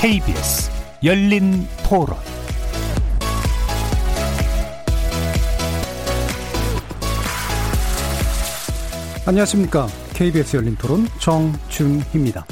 [0.00, 0.70] KBS
[1.02, 2.16] 열린 토론
[9.26, 9.88] 안녕하십니까.
[10.14, 12.46] KBS 열린 토론 정준희입니다.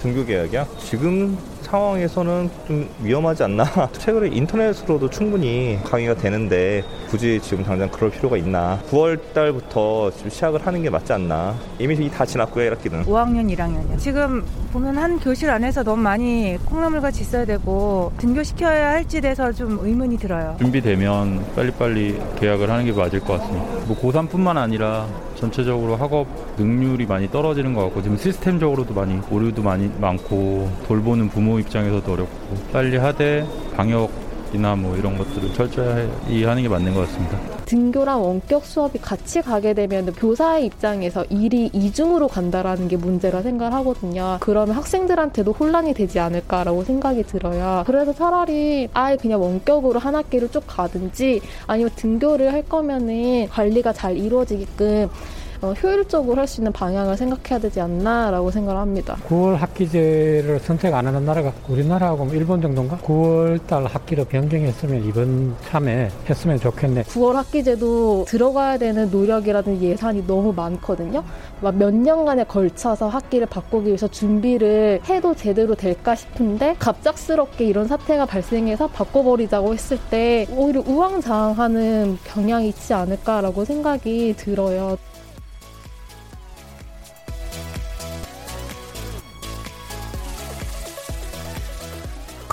[0.00, 0.66] 등교 계약이야?
[0.78, 3.64] 지금 상황에서는 좀 위험하지 않나?
[3.92, 6.82] 최근에 인터넷으로도 충분히 강의가 되는데
[7.14, 8.76] 굳이 지금 당장 그럴 필요가 있나?
[8.90, 11.54] 9월 달부터 좀 시작을 하는 게 맞지 않나?
[11.78, 13.04] 이미 다 지났고요, 1학기는.
[13.04, 14.00] 5학년, 1학년이요.
[14.00, 20.18] 지금 보면 한 교실 안에서 너무 많이 콩나물같이 있어야 되고 등교시켜야 할지 대해서 좀 의문이
[20.18, 20.56] 들어요.
[20.58, 23.64] 준비되면 빨리빨리 계약을 하는 게 맞을 것 같습니다.
[23.86, 25.06] 뭐 고3뿐만 아니라
[25.36, 26.26] 전체적으로 학업
[26.58, 32.56] 능률이 많이 떨어지는 것 같고 지금 시스템적으로도 많이 오류도 많이 많고 돌보는 부모 입장에서도 어렵고
[32.72, 34.23] 빨리 하되 방역
[34.54, 37.38] 이나 뭐 이런 것들을 철저히 하는 게 맞는 것 같습니다.
[37.64, 44.36] 등교랑 원격 수업이 같이 가게 되면 교사의 입장에서 일이 이중으로 간다라는 게 문제라 생각을 하거든요.
[44.40, 47.82] 그러면 학생들한테도 혼란이 되지 않을까라고 생각이 들어요.
[47.86, 54.16] 그래서 차라리 아예 그냥 원격으로 한 학기를 쭉 가든지 아니면 등교를 할 거면은 관리가 잘
[54.16, 55.33] 이루어지게끔 어,
[55.72, 59.16] 효율적으로 할 수 있는 방향을 생각해야 되지 않나라고 생각을 합니다.
[59.28, 62.98] 9월 학기제를 선택 안 하는 나라가 우리나라하고 뭐 일본 정도인가?
[62.98, 67.04] 9월 달 학기로 변경했으면 이번 참에 했으면 좋겠네.
[67.04, 71.24] 9월 학기제도 들어가야 되는 노력이라든지 예산이 너무 많거든요.
[71.60, 78.26] 막 몇 년간에 걸쳐서 학기를 바꾸기 위해서 준비를 해도 제대로 될까 싶은데 갑작스럽게 이런 사태가
[78.26, 84.96] 발생해서 바꿔버리자고 했을 때 오히려 우왕좌왕하는 경향이 있지 않을까라고 생각이 들어요.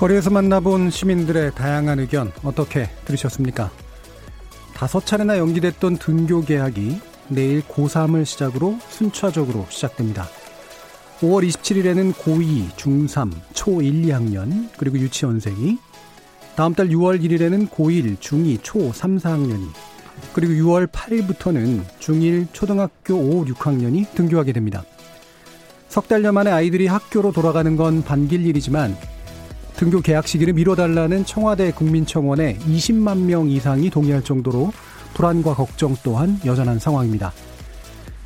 [0.02, 3.70] 거리에서 만나본 시민들의 다양한 의견 어떻게 들으셨습니까?
[4.74, 10.28] 다섯 차례나 연기됐던 등교 개학이 내일 고3을 시작으로 순차적으로 시작됩니다.
[11.20, 15.78] 5월 27일에는 고2, 중3, 초1, 2학년, 그리고 유치원생이,
[16.56, 19.68] 다음 달 6월 1일에는 고1, 중2, 초3, 4학년이,
[20.34, 24.84] 그리고 6월 8일부터는 중1, 초등학교 5, 6학년이 등교하게 됩니다.
[25.90, 28.98] 석 달여 만에 아이들이 학교로 돌아가는 건 반길 일이지만
[29.82, 34.72] 등교 개학 시기를 미뤄달라는 청와대 국민청원에 20만 명 이상이 동의할 정도로
[35.16, 37.34] 불안과 걱정 또한 여전한 상황입니다.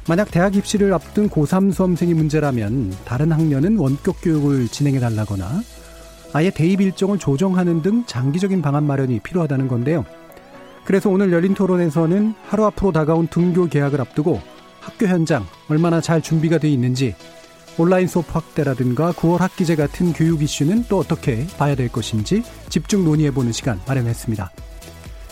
[0.05, 5.61] 만약 대학 입시를 앞둔 고3 수험생이 문제라면 다른 학년은 원격 교육을 진행해 달라거나
[6.33, 10.03] 아예 대입 일정을 조정하는 등 장기적인 방안 마련이 필요하다는 건데요.
[10.83, 14.41] 그래서 오늘 열린 토론에서는 하루 앞으로 다가온 등교 개학을 앞두고
[14.81, 17.15] 학교 현장 얼마나 잘 준비가 돼 있는지
[17.77, 23.51] 온라인 수업 확대라든가 9월 학기제 같은 교육 이슈는 또 어떻게 봐야 될 것인지 집중 논의해보는
[23.51, 24.51] 시간 마련했습니다.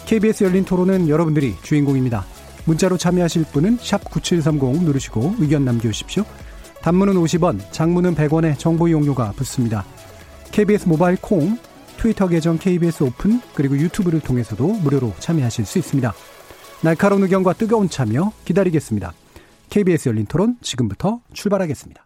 [0.05, 2.25] KBS 열린 토론은 여러분들이 주인공입니다.
[2.65, 6.23] 문자로 참여하실 분은 9730 누르시고 의견 남겨주십시오.
[6.81, 9.85] 단문은 50원, 장문은 100원의 정보 이용료가 붙습니다.
[10.51, 11.57] KBS 모바일 콩,
[11.97, 16.13] 트위터 계정 KBS 오픈, 그리고 유튜브를 통해서도 무료로 참여하실 수 있습니다.
[16.81, 19.13] 날카로운 의견과 뜨거운 참여 기다리겠습니다.
[19.69, 22.05] KBS 열린 토론 지금부터 출발하겠습니다.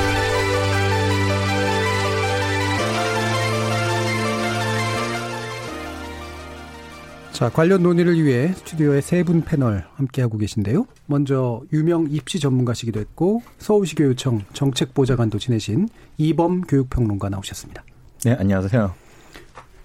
[7.41, 10.85] 자, 관련 논의를 위해 스튜디오에 세 분 패널 함께하고 계신데요.
[11.07, 17.83] 먼저 유명 입시 전문가시기도 했고 서울시 교육청 정책보좌관도 지내신 이범 교육평론가 나오셨습니다.
[18.25, 18.93] 네, 안녕하세요.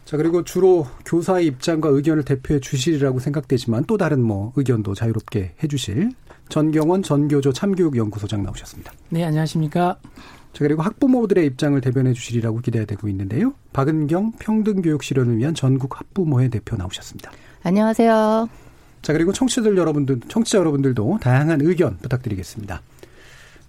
[0.05, 5.67] 자, 그리고 주로 교사의 입장과 의견을 대표해 주시리라고 생각되지만 또 다른 뭐 의견도 자유롭게 해
[5.67, 6.11] 주실
[6.51, 8.93] 전경원 전교조 참교육연구소장 나오셨습니다.
[9.09, 9.97] 네, 안녕하십니까.
[10.57, 13.53] 자, 그리고 학부모들의 입장을 대변해 주시리라고 기대되고 있는데요.
[13.75, 17.31] 박은경 평등교육 실현을 위한 전국 학부모회 대표 나오셨습니다.
[17.63, 18.49] 안녕하세요.
[19.03, 22.81] 자, 그리고 청취들 여러분들, 청취자 여러분들도 다양한 의견 부탁드리겠습니다.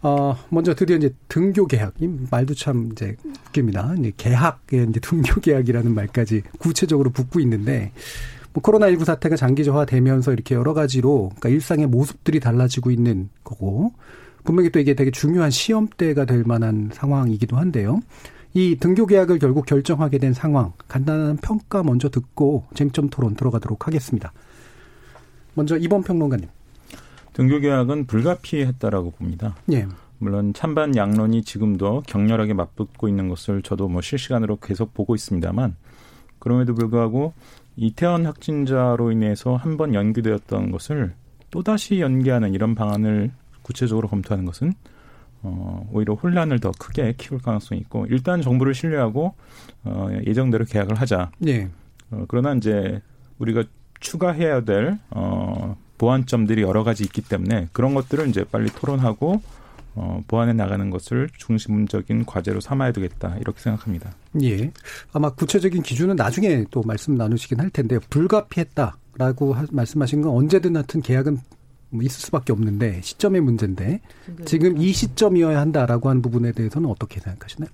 [0.02, 1.92] 어, 먼저 드디어 이제 등교 계약.
[2.00, 3.18] 이 말도 참 이제
[3.50, 3.96] 웃깁니다.
[4.00, 7.92] 이제 계약에 이제 등교 계약이라는 말까지 구체적으로 붙고 있는데,
[8.54, 13.92] 뭐 코로나19 사태가 장기화되면서 이렇게 여러 가지로, 그러니까 일상의 모습들이 달라지고 있는 거고,
[14.48, 18.00] 분명히 또 이게 되게 중요한 시험대가 될 만한 상황이기도 한데요.
[18.54, 24.32] 이 등교 계약을 결국 결정하게 된 상황, 간단한 평가 먼저 듣고 쟁점 토론 들어가도록 하겠습니다.
[25.54, 26.48] 먼저 이번 평론가님.
[27.34, 29.58] 등교 계약은 불가피했다라고 봅니다.
[29.74, 29.86] 예.
[30.18, 35.76] 물론 찬반 양론이 지금도 격렬하게 맞붙고 있는 것을 저도 뭐 실시간으로 계속 보고 있습니다만
[36.40, 37.34] 그럼에도 불구하고
[37.76, 41.14] 이태원 확진자로 인해서 한 번 연기되었던 것을
[41.52, 43.32] 또다시 연기하는 이런 방안을
[43.68, 44.74] 구체적으로 검토하는 것은
[45.44, 49.36] 어, 오히려 혼란을 더 크게 키울 가능성이 있고 일단 정부를 신뢰하고
[49.84, 51.32] 어, 예정대로 계약을 하자.
[51.46, 51.70] 예.
[52.10, 53.02] 어, 그러나 이제
[53.38, 53.66] 우리가
[54.00, 59.42] 추가해야 될 어, 보완점들이 여러 가지 있기 때문에 그런 것들을 이제 빨리 토론하고
[59.96, 64.14] 어, 보완해 나가는 것을 중심적인 과제로 삼아야 되겠다 이렇게 생각합니다.
[64.44, 64.72] 예.
[65.12, 71.02] 아마 구체적인 기준은 나중에 또 말씀 나누시긴 할 텐데 불가피했다라고 하, 말씀하신 건 언제든 하여튼
[71.02, 71.40] 계약은
[71.90, 74.02] 뭐 있을 수밖에 없는데 시점의 문제인데
[74.46, 77.70] 지금 이 시점이어야 한다라고 하는 부분에 대해서는 어떻게 생각하시나요?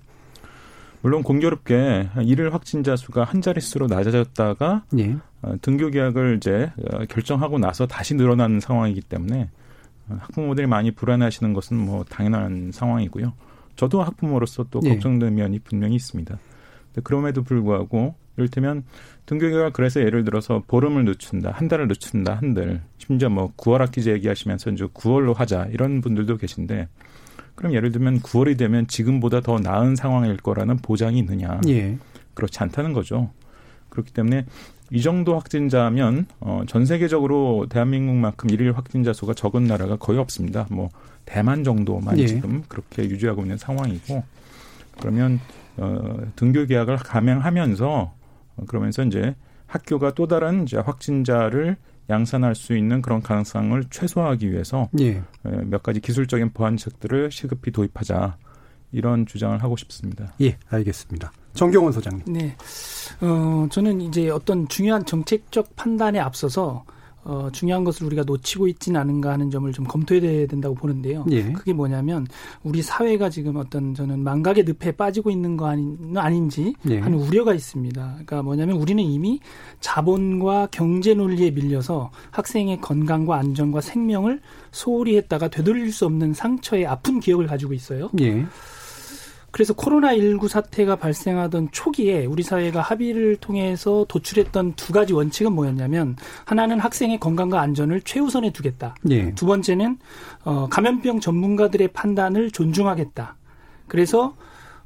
[1.02, 5.16] 물론 공교롭게 일일 확진자 수가 한 자릿수로 낮아졌다가 예.
[5.42, 9.50] 어, 등교 계약을 이제 어, 결정하고 나서 다시 늘어나는 상황이기 때문에
[10.08, 13.34] 어, 학부모들이 많이 불안해하시는 것은 뭐 당연한 상황이고요.
[13.76, 14.90] 저도 학부모로서 또 예.
[14.90, 16.38] 걱정되는 면이 분명히 있습니다.
[17.02, 18.84] 그럼에도 불구하고 이를테면
[19.26, 24.12] 등교 계약 그래서 예를 들어서 보름을 늦춘다, 한 달을 늦춘다 한들 심지어 뭐 9월 학기제
[24.12, 26.88] 얘기하시면서 이제 9월로 하자 이런 분들도 계신데
[27.54, 31.60] 그럼 예를 들면 9월이 되면 지금보다 더 나은 상황일 거라는 보장이 있느냐?
[31.68, 31.96] 예.
[32.34, 33.30] 그렇지 않다는 거죠.
[33.90, 34.44] 그렇기 때문에
[34.90, 40.66] 이 정도 확진자면 어, 전 세계적으로 대한민국만큼 일일 확진자 수가 적은 나라가 거의 없습니다.
[40.70, 40.90] 뭐
[41.24, 42.26] 대만 정도만 예.
[42.26, 44.22] 지금 그렇게 유지하고 있는 상황이고
[45.00, 45.40] 그러면
[45.76, 48.14] 어, 등교 계약을 감행하면서 어,
[48.66, 49.34] 그러면서 이제
[49.66, 51.76] 학교가 또 다른 이제 확진자를
[52.10, 55.10] 양산할 수 있는 그런 가능성을 최소화하기 위해서 예.
[55.10, 55.22] 에,
[55.64, 58.36] 몇 가지 기술적인 보완책들을 시급히 도입하자
[58.92, 60.32] 이런 주장을 하고 싶습니다.
[60.40, 61.32] 예, 알겠습니다.
[61.54, 62.24] 정경원 소장님.
[62.26, 62.56] 네.
[63.20, 66.84] 어, 저는 이제 어떤 중요한 정책적 판단에 앞서서
[67.24, 71.24] 어, 중요한 것을 우리가 놓치고 있지는 않은가 하는 점을 좀 검토해야 된다고 보는데요.
[71.30, 71.52] 예.
[71.52, 72.26] 그게 뭐냐면
[72.62, 76.98] 우리 사회가 지금 어떤 저는 망각의 늪에 빠지고 있는 거 아닌, 아닌지 예.
[76.98, 78.02] 하는 우려가 있습니다.
[78.02, 79.40] 그러니까 뭐냐면 우리는 이미
[79.80, 84.40] 자본과 경제 논리에 밀려서 학생의 건강과 안전과 생명을
[84.70, 88.10] 소홀히 했다가 되돌릴 수 없는 상처의 아픈 기억을 가지고 있어요.
[88.20, 88.44] 예.
[89.54, 96.80] 그래서 코로나19 사태가 발생하던 초기에 우리 사회가 합의를 통해서 도출했던 두 가지 원칙은 뭐였냐면 하나는
[96.80, 98.96] 학생의 건강과 안전을 최우선에 두겠다.
[99.10, 99.32] 예.
[99.36, 99.98] 두 번째는
[100.42, 103.36] 어, 감염병 전문가들의 판단을 존중하겠다.
[103.86, 104.34] 그래서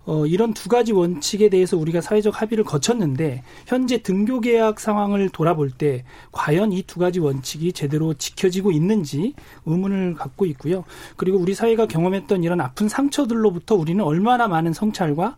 [0.09, 5.71] 어, 이런 두 가지 원칙에 대해서 우리가 사회적 합의를 거쳤는데 현재 등교 계약 상황을 돌아볼
[5.71, 9.35] 때 과연 이 두 가지 원칙이 제대로 지켜지고 있는지
[9.67, 10.85] 의문을 갖고 있고요.
[11.17, 15.37] 그리고 우리 사회가 경험했던 이런 아픈 상처들로부터 우리는 얼마나 많은 성찰과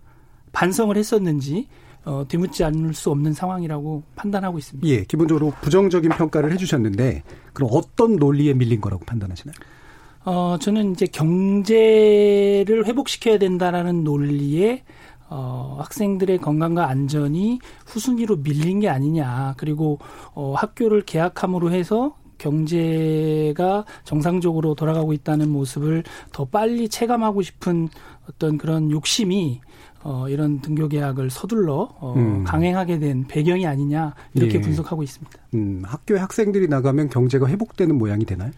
[0.52, 1.66] 반성을 했었는지
[2.04, 4.86] 어, 뒤묻지 않을 수 없는 상황이라고 판단하고 있습니다.
[4.88, 9.56] 예, 기본적으로 부정적인 평가를 해주셨는데 그럼 어떤 논리에 밀린 거라고 판단하시나요?
[10.24, 14.82] 어, 저는 이제 경제를 회복시켜야 된다라는 논리에
[15.28, 19.54] 어, 학생들의 건강과 안전이 후순위로 밀린 게 아니냐.
[19.56, 19.98] 그리고
[20.34, 26.02] 어, 학교를 개학함으로 해서 경제가 정상적으로 돌아가고 있다는 모습을
[26.32, 27.88] 더 빨리 체감하고 싶은
[28.28, 29.60] 어떤 그런 욕심이
[30.02, 32.44] 어, 이런 등교 계약을 서둘러 어, 음.
[32.44, 34.60] 강행하게 된 배경이 아니냐 이렇게 예.
[34.60, 35.38] 분석하고 있습니다.
[35.54, 38.50] 음, 학교에 학생들이 나가면 경제가 회복되는 모양이 되나요?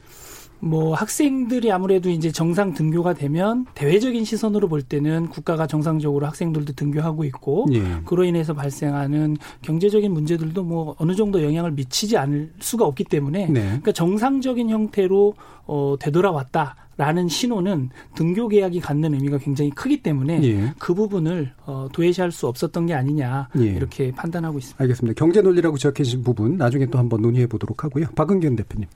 [0.65, 7.25] 뭐 학생들이 아무래도 이제 정상 등교가 되면 대외적인 시선으로 볼 때는 국가가 정상적으로 학생들도 등교하고
[7.25, 7.83] 있고 예.
[8.05, 13.61] 그로 인해서 발생하는 경제적인 문제들도 뭐 어느 정도 영향을 미치지 않을 수가 없기 때문에 네.
[13.61, 15.35] 그러니까 정상적인 형태로
[15.67, 20.75] 어 되돌아왔다 라는 신호는 등교 계약이 갖는 의미가 굉장히 크기 때문에 예.
[20.79, 23.65] 그 부분을 어 도외시할 수 없었던 게 아니냐 예.
[23.65, 24.81] 이렇게 판단하고 있습니다.
[24.81, 25.19] 알겠습니다.
[25.19, 28.07] 경제 논리라고 지적해 주신 부분 나중에 또 한번 논의해 보도록 하고요.
[28.15, 28.87] 박은경 대표님.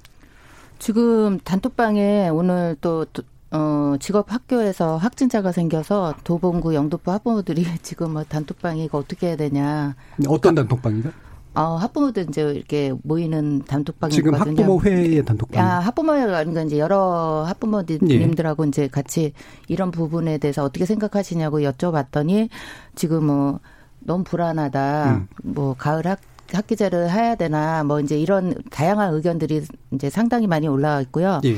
[0.79, 3.07] 지금 단톡방에 오늘 또
[3.51, 9.95] 어, 직업 학교에서 확진자가 생겨서 도봉구 영도포 학부모들이 지금 뭐 단톡방이 이거 어떻게 해야 되냐.
[10.29, 11.11] 어떤 단톡방인가?
[11.55, 14.63] 어, 학부모들 이제 이렇게 모이는 단톡방이 지금 있거든요.
[14.63, 15.65] 학부모 회의 단톡방.
[15.65, 19.33] 아, 학부모가 아니라 이제 여러 학부모님들하고 이제 같이
[19.67, 22.51] 이런 부분에 대해서 어떻게 생각하시냐고 여쭤봤더니
[22.95, 23.61] 지금 뭐
[24.01, 25.15] 너무 불안하다.
[25.15, 25.29] 음.
[25.43, 26.21] 뭐 가을 학
[26.53, 29.63] 학기제를 해야 되나 뭐 이제 이런 다양한 의견들이
[29.93, 31.41] 이제 상당히 많이 올라와 있고요.
[31.45, 31.57] 예.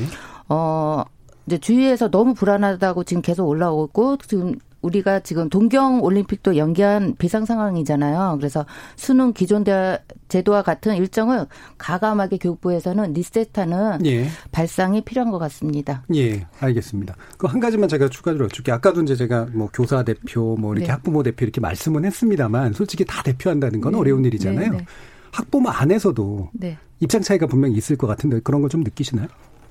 [0.48, 1.04] 어
[1.46, 8.36] 이제 주위에서 너무 불안하다고 지금 계속 올라오고 지금 우리가 지금 동경 올림픽도 연기한 비상 상황이잖아요.
[8.38, 8.64] 그래서
[8.96, 11.46] 수능 기존 대 제도와 같은 일정을
[11.78, 14.28] 가감하게 교육부에서는 리셋하는 예.
[14.52, 16.04] 발상이 필요한 것 같습니다.
[16.14, 17.16] 예, 알겠습니다.
[17.36, 20.92] 그 한 가지만 제가 추가로 여쭙게 아까도 이제 제가 뭐 교사 대표 뭐 이렇게 네.
[20.92, 23.98] 학부모 대표 이렇게 말씀은 했습니다만 솔직히 다 대표한다는 건 네.
[23.98, 24.70] 어려운 일이잖아요.
[24.70, 24.84] 네, 네.
[25.32, 26.78] 학부모 안에서도 네.
[27.00, 29.28] 입장 차이가 분명히 있을 것 같은데 그런 걸 좀 느끼시나요?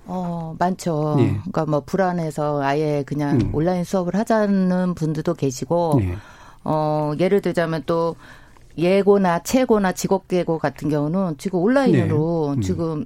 [0.08, 1.18] 어, 많죠.
[1.20, 1.28] 예.
[1.28, 3.50] 그러니까 뭐 불안해서 아예 그냥 음.
[3.54, 6.16] 온라인 수업을 하자는 분들도 계시고 예.
[6.64, 8.16] 어, 예를 들자면 또
[8.78, 12.60] 예고나 채고나 직업계고 같은 경우는 지금 온라인으로 네.
[12.60, 12.62] 음.
[12.62, 13.06] 지금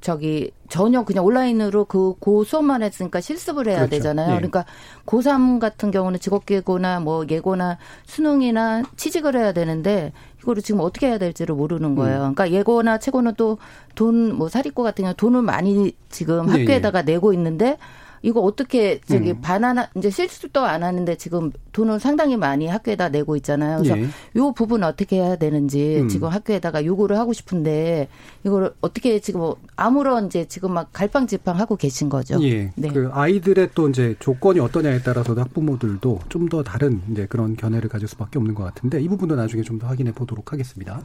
[0.00, 3.90] 저기 전혀 그냥 온라인으로 그 고 수업만 했으니까 실습을 해야 그렇죠.
[3.90, 4.30] 되잖아요.
[4.32, 4.36] 예.
[4.36, 4.64] 그러니까
[5.06, 11.54] 고3 같은 경우는 직업계고나 뭐 예고나 수능이나 취직을 해야 되는데 이거를 지금 어떻게 해야 될지를
[11.54, 11.94] 모르는 음.
[11.96, 12.18] 거예요.
[12.18, 13.58] 그러니까 예고나 채고는 또
[13.94, 17.78] 돈 뭐 사립고 같은 경우 돈을 많이 지금 예, 학교에다가 내고 있는데
[18.22, 19.40] 이거 어떻게 저기 음.
[19.40, 23.78] 반환 이제 실습도 안 하는데 지금 돈을 상당히 많이 학교에다 내고 있잖아요.
[23.78, 24.08] 그래서 예.
[24.36, 26.08] 요 부분 어떻게 해야 되는지 음.
[26.08, 28.08] 지금 학교에다가 요구를 하고 싶은데
[28.44, 32.42] 이거를 어떻게 지금 뭐 아무런 이제 지금 막 갈팡질팡 하고 계신 거죠.
[32.42, 32.72] 예.
[32.74, 32.88] 네.
[32.88, 38.06] 그 아이들의 또 이제 조건이 어떠냐에 따라서도 학부모들도 좀 더 다른 이제 그런 견해를 가질
[38.06, 41.02] 수밖에 없는 것 같은데 이 부분도 나중에 좀 더 확인해 보도록 하겠습니다.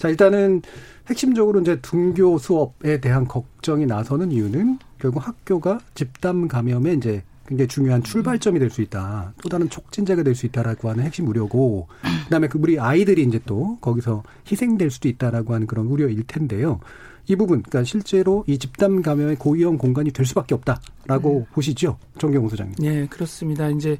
[0.00, 0.62] 자, 일단은
[1.10, 8.02] 핵심적으로 이제 등교 수업에 대한 걱정이 나서는 이유는 결국 학교가 집단 감염에 이제 굉장히 중요한
[8.02, 9.34] 출발점이 될 수 있다.
[9.42, 11.86] 또 다른 촉진제가 될 수 있다라고 하는 핵심 우려고
[12.24, 16.80] 그다음에 그 우리 아이들이 이제 또 거기서 희생될 수도 있다라고 하는 그런 우려일 텐데요.
[17.26, 22.74] 이 부분, 그러니까 실제로 이 집단 감염의 고위험 공간이 될 수밖에 없다라고 보시죠, 정경호 소장님.
[22.78, 23.68] 네, 그렇습니다.
[23.68, 23.96] 이제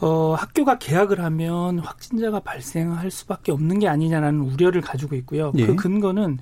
[0.00, 5.52] 어, 학교가 개학을 하면 확진자가 발생할 수밖에 없는 게 아니냐라는 우려를 가지고 있고요.
[5.56, 5.66] 예.
[5.66, 6.38] 그 근거는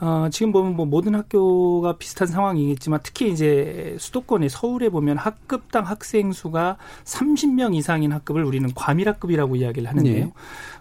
[0.00, 6.32] 어, 지금 보면 뭐 모든 학교가 비슷한 상황이겠지만 특히 이제 수도권의 서울에 보면 학급당 학생
[6.32, 10.24] 수가 30명 이상인 학급을 우리는 과밀학급이라고 이야기를 하는데요.
[10.24, 10.32] 네.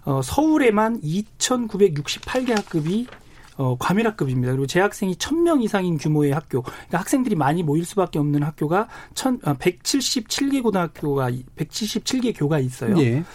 [0.06, 3.08] 어, 서울에만 2,968개 학급이
[3.60, 4.54] 어, 과밀학급입니다.
[4.54, 9.54] 그리고 재학생이 1000명 이상인 규모의 학교, 그러니까 학생들이 많이 모일 수밖에 없는 학교가 천, 아,
[9.56, 12.98] 177개 고등학교가, 177개 교가 있어요.
[13.02, 13.26] 예.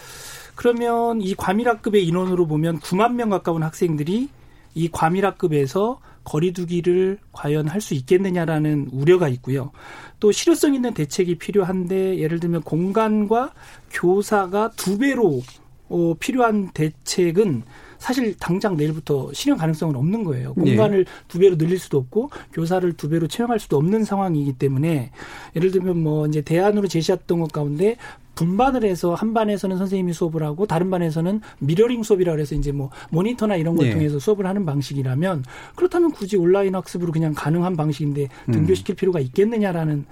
[0.54, 4.30] 그러면 이 과밀학급의 인원으로 보면 9만 명 가까운 학생들이
[4.74, 9.72] 이 과밀학급에서 거리두기를 과연 할 수 있겠느냐라는 우려가 있고요.
[10.20, 13.52] 또 실효성 있는 대책이 필요한데 예를 들면 공간과
[13.90, 15.42] 교사가 두 배로
[15.90, 17.62] 어, 필요한 대책은
[18.04, 20.52] 사실 당장 내일부터 실현 가능성은 없는 거예요.
[20.52, 25.10] 공간을 두 배로 늘릴 수도 없고 교사를 두 배로 채용할 수도 없는 상황이기 때문에
[25.56, 27.96] 예를 들면 뭐 이제 대안으로 제시했던 것 가운데
[28.34, 33.56] 분반을 해서 한 반에서는 선생님이 수업을 하고 다른 반에서는 미러링 수업이라 그래서 이제 뭐 모니터나
[33.56, 33.94] 이런 걸 네.
[33.94, 35.42] 통해서 수업을 하는 방식이라면
[35.74, 40.04] 그렇다면 굳이 온라인 학습으로 그냥 가능한 방식인데 등교시킬 필요가 있겠느냐라는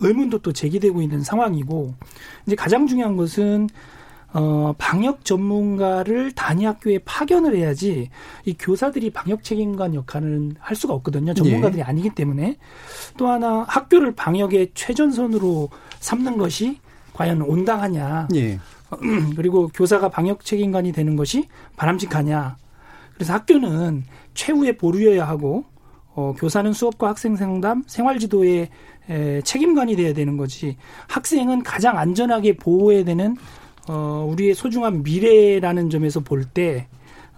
[0.00, 1.94] 의문도 또 제기되고 있는 상황이고
[2.46, 3.68] 이제 가장 중요한 것은
[4.32, 8.10] 어, 방역 전문가를 단위 학교에 파견을 해야지
[8.44, 11.32] 이 교사들이 방역 책임관 역할은 할 수가 없거든요.
[11.32, 12.58] 전문가들이 아니기 때문에
[13.16, 15.70] 또 하나 학교를 방역의 최전선으로
[16.00, 16.78] 삼는 것이
[17.14, 18.28] 과연 온당하냐.
[18.34, 18.58] 예.
[19.36, 22.56] 그리고 교사가 방역 책임관이 되는 것이 바람직하냐.
[23.14, 24.04] 그래서 학교는
[24.34, 25.64] 최후의 보루여야 하고
[26.14, 28.68] 어, 교사는 수업과 학생 상담, 생활 지도의
[29.08, 30.76] 에, 책임관이 돼야 되는 거지.
[31.06, 33.36] 학생은 가장 안전하게 보호해야 되는
[33.88, 36.86] 어, 우리의 소중한 미래라는 점에서 볼때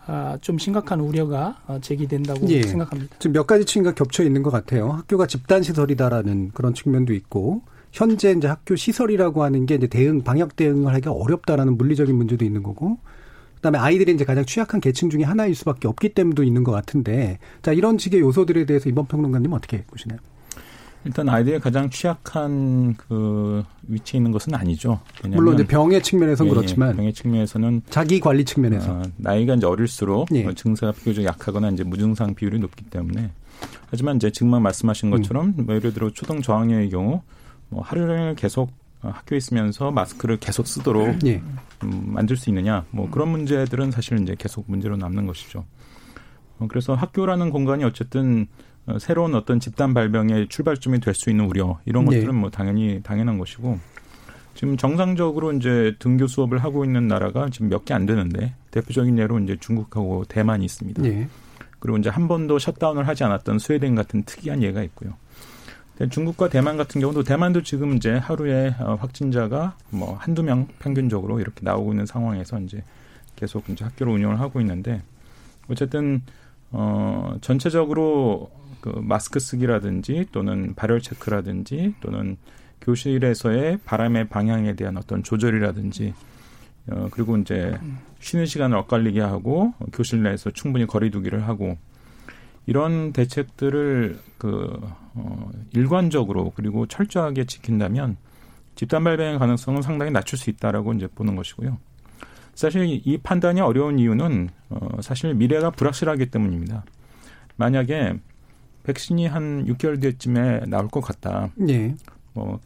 [0.07, 2.63] 아, 좀 심각한 우려가 어, 제기된다고 예.
[2.63, 3.17] 생각합니다.
[3.19, 4.91] 지금 몇 가지 측면과 겹쳐 있는 것 같아요.
[4.91, 10.57] 학교가 집단 시설이다라는 그런 측면도 있고 현재 이제 학교 시설이라고 하는 게 이제 대응 방역
[10.57, 12.99] 대응을 하기가 어렵다라는 물리적인 문제도 있는 거고
[13.57, 17.73] 그다음에 아이들이 이제 가장 취약한 계층 중에 하나일 수밖에 없기 때문도 있는 것 같은데 자
[17.73, 20.19] 이런 식의 요소들에 대해서 이번 평론가님 어떻게 보시나요?
[21.05, 25.01] 일단 아이들이 가장 취약한 그 위치에 있는 것은 아니죠.
[25.25, 29.55] 왜냐하면 물론 이제 병의 측면에서는 예, 예, 그렇지만 병의 측면에서는 자기 관리 측면에서 어, 나이가
[29.55, 30.45] 이제 어릴수록 예.
[30.45, 33.31] 어, 증세가 비교적 약하거나 이제 무증상 비율이 높기 때문에
[33.91, 37.23] 하지만 이제 지금 말씀하신 것처럼 뭐 예를 들어 초등 저학년의 경우
[37.71, 38.71] 뭐 하루 종일 계속
[39.03, 41.43] 어, 학교에 있으면서 마스크를 계속 쓰도록 예.
[41.83, 45.65] 음, 만들 수 있느냐 뭐 그런 문제들은 사실 이제 계속 문제로 남는 것이죠.
[46.59, 51.79] 어, 그래서 학교라는 공간이 어쨌든 어, 새로운 어떤 집단 발병의 출발점이 될 수 있는 우려
[51.85, 52.17] 이런 네.
[52.17, 53.79] 것들은 뭐 당연히 당연한 것이고
[54.55, 59.39] 지금 정상적으로 이제 등교 수업을 하고 있는 나라가 지금 몇 개 안 되는데 대표적인 예로
[59.41, 61.05] 이제 중국하고 대만이 있습니다.
[61.05, 61.29] 예.
[61.79, 65.15] 그리고 이제 한 번도 셧다운을 하지 않았던 스웨덴 같은 특이한 예가 있고요.
[66.11, 71.61] 중국과 대만 같은 경우도 대만도 지금 이제 하루에 어, 확진자가 뭐 한두 명 평균적으로 이렇게
[71.63, 72.83] 나오고 있는 상황에서 이제
[73.37, 75.03] 계속 이제 학교를 운영을 하고 있는데
[75.69, 76.23] 어쨌든
[76.73, 82.37] 어 전체적으로 그 마스크 쓰기라든지 또는 발열 체크라든지 또는
[82.81, 86.15] 교실에서의 바람의 방향에 대한 어떤 조절이라든지
[86.89, 87.79] 어 그리고 이제
[88.21, 91.77] 쉬는 시간을 엇갈리게 하고 교실 내에서 충분히 거리두기를 하고
[92.67, 94.81] 이런 대책들을 그
[95.15, 98.17] 어, 일관적으로 그리고 철저하게 지킨다면
[98.77, 101.79] 집단 발병의 가능성은 상당히 낮출 수 있다라고 이제 보는 것이고요.
[102.55, 106.85] 사실 이 판단이 어려운 이유는 어, 사실 미래가 불확실하기 때문입니다.
[107.57, 108.15] 만약에
[108.91, 111.51] 백신이 한 6개월 뒤쯤에 나올 것 같다.
[111.69, 111.95] 예.
[112.33, 112.59] 뭐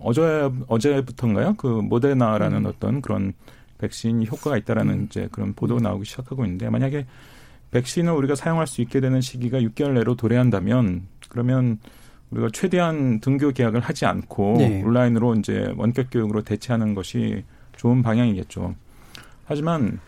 [0.00, 1.54] 어제 어제부터인가요?
[1.56, 2.66] 그 모데나라는 음.
[2.66, 3.32] 어떤 그런
[3.78, 5.06] 백신이 효과가 있다라는 음.
[5.08, 7.06] 이제 그런 보도가 나오기 시작하고 있는데 만약에
[7.70, 11.78] 백신을 우리가 사용할 수 있게 되는 시기가 6개월 내로 도래한다면 그러면
[12.30, 14.82] 우리가 최대한 등교 개학을 하지 않고 네.
[14.82, 17.44] 온라인으로 이제 원격 교육으로 대체하는 것이
[17.76, 18.74] 좋은 방향이겠죠.
[19.44, 20.00] 하지만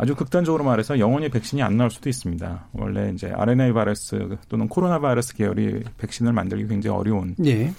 [0.00, 2.68] 아주 극단적으로 말해서 영원히 백신이 안 나올 수도 있습니다.
[2.72, 7.34] 원래 이제 RNA 바이러스 또는 코로나 바이러스 계열이 백신을 만들기 굉장히 어려운.
[7.36, 7.72] 네.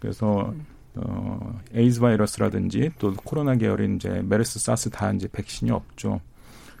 [0.00, 0.52] 그래서
[0.96, 6.20] 어 에이즈 바이러스라든지 또 코로나 계열인 이제 메르스, 사스 다 이제 백신이 없죠.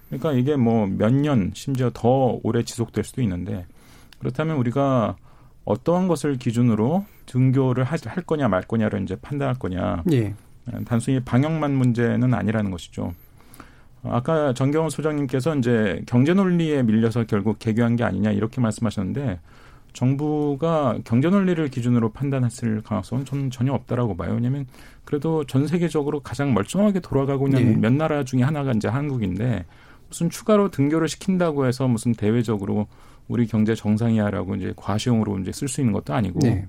[0.08, 3.66] 그러니까 이게 뭐 몇 년 심지어 더 오래 지속될 수도 있는데
[4.18, 5.14] 그렇다면 우리가
[5.66, 10.02] 어떠한 것을 기준으로 등교를 할 거냐 말 거냐를 이제 판단할 거냐.
[10.10, 10.34] 예.
[10.86, 13.14] 단순히 방역만 문제는 아니라는 것이죠.
[14.02, 19.40] 아까 정경원 소장님께서 이제 경제 논리에 밀려서 결국 개교한 게 아니냐 이렇게 말씀하셨는데
[19.92, 24.34] 정부가 경제 논리를 기준으로 판단했을 가능성은 저는 전혀 없다라고 봐요.
[24.34, 24.66] 왜냐하면
[25.04, 27.76] 그래도 전 세계적으로 가장 멀쩡하게 돌아가고 있는 네.
[27.76, 29.64] 몇 나라 중에 하나가 이제 한국인데
[30.08, 32.86] 무슨 추가로 등교를 시킨다고 해서 무슨 대외적으로
[33.28, 36.66] 우리 경제 정상이야라고 이제 과시용으로 이제 쓸 수 있는 것도 아니고 네.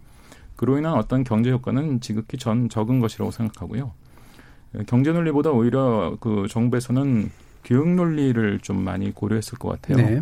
[0.56, 3.94] 그로 인한 어떤 경제 효과는 지극히 전 적은 것이라고 생각하고요.
[4.88, 7.32] 경제 논리보다 오히려 그 정부에서는
[7.64, 9.98] 교육 논리를 좀 많이 고려했을 것 같아요.
[9.98, 10.22] 네.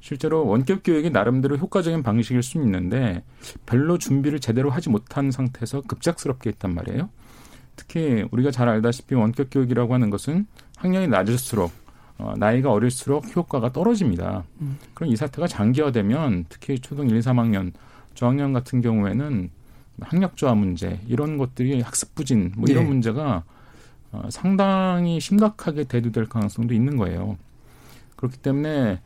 [0.00, 3.22] 실제로 원격 교육이 나름대로 효과적인 방식일 수는 있는데
[3.66, 7.10] 별로 준비를 제대로 하지 못한 상태에서 급작스럽게 했단 말이에요.
[7.76, 10.46] 특히 우리가 잘 알다시피 원격 교육이라고 하는 것은
[10.76, 11.70] 학년이 낮을수록
[12.18, 14.44] 어, 나이가 어릴수록 효과가 떨어집니다.
[14.60, 14.78] 음.
[14.92, 17.72] 그럼 이 사태가 장기화되면 특히 초등 1, 2, 3학년
[18.14, 19.50] 저학년 같은 경우에는
[20.00, 22.88] 학력 저하 문제 이런 것들이 학습 부진 뭐 이런 네.
[22.90, 23.44] 문제가
[24.12, 27.36] 어, 상당히 심각하게 대두될 가능성도 있는 거예요.
[28.16, 29.00] 그렇기 때문에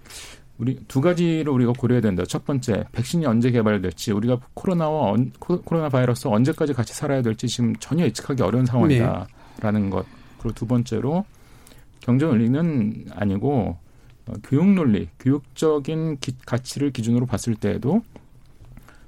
[0.58, 2.24] 우리 두 가지를 우리가 고려해야 된다.
[2.26, 7.74] 첫 번째, 백신이 언제 개발될지, 우리가 코로나와 언, 코로나 바이러스 언제까지 같이 살아야 될지 지금
[7.76, 9.90] 전혀 예측하기 어려운 상황이다라는 네.
[9.90, 10.06] 것.
[10.38, 11.24] 그리고 두 번째로
[12.00, 13.78] 경제 논리는 아니고
[14.26, 18.02] 어, 교육 논리, 교육적인 기, 가치를 기준으로 봤을 때에도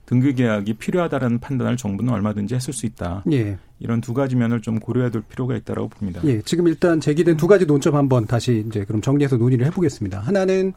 [0.07, 3.25] 등교 계약이 필요하다라는 판단을 정부는 얼마든지 했을 수 있다.
[3.33, 3.59] 예.
[3.81, 6.21] 이런 두 가지 면을 좀 고려해야 될 필요가 있다라고 봅니다.
[6.25, 6.41] 예.
[6.43, 10.21] 지금 일단 제기된 두 가지 논점 한번 다시 이제 그럼 정리해서 논의를 해 보겠습니다.
[10.21, 10.73] 하나는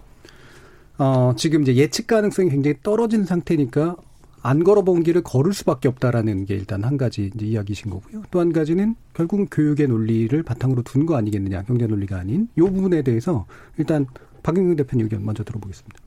[0.98, 3.96] 어, 지금 이제 예측 가능성이 굉장히 떨어진 상태니까
[4.42, 8.24] 안 걸어본 길을 걸을 수밖에 없다라는 게 일단 한 가지 이제 이야기신 거고요.
[8.32, 13.02] 또 한 가지는 결국은 교육의 논리를 바탕으로 둔 거 아니겠느냐, 경제 논리가 아닌 요 부분에
[13.02, 13.46] 대해서
[13.78, 14.06] 일단
[14.44, 16.00] 박영경 대표님 의견 먼저 들어보겠습니다.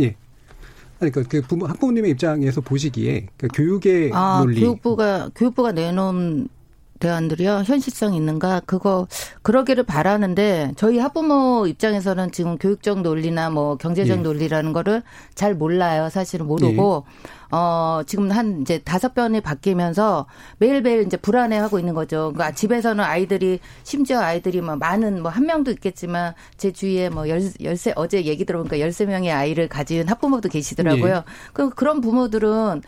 [0.00, 0.16] 예.
[1.00, 4.60] 아니, 그, 그 부모, 학부모님의 입장에서 보시기에 그 교육의 아, 논리.
[4.60, 6.48] 교육부가, 교육부가 내놓은
[7.00, 9.08] 대안들이요 현실성 있는가 그거
[9.42, 14.22] 그러기를 바라는데 저희 학부모 입장에서는 지금 교육적 논리나 뭐 경제적 예.
[14.22, 15.02] 논리라는 거를
[15.34, 17.30] 잘 몰라요 사실은 모르고 예.
[17.52, 20.26] 어 지금 한 이제 다섯 번이 바뀌면서
[20.58, 25.70] 매일매일 이제 불안해하고 있는 거죠 그러니까 집에서는 아이들이 심지어 아이들이 뭐 많은 뭐 한 명도
[25.70, 31.14] 있겠지만 제 주위에 뭐 열, 열세 어제 얘기 들어보니까 열세 명의 아이를 가진 학부모도 계시더라고요
[31.14, 31.22] 예.
[31.52, 32.82] 그 그런 부모들은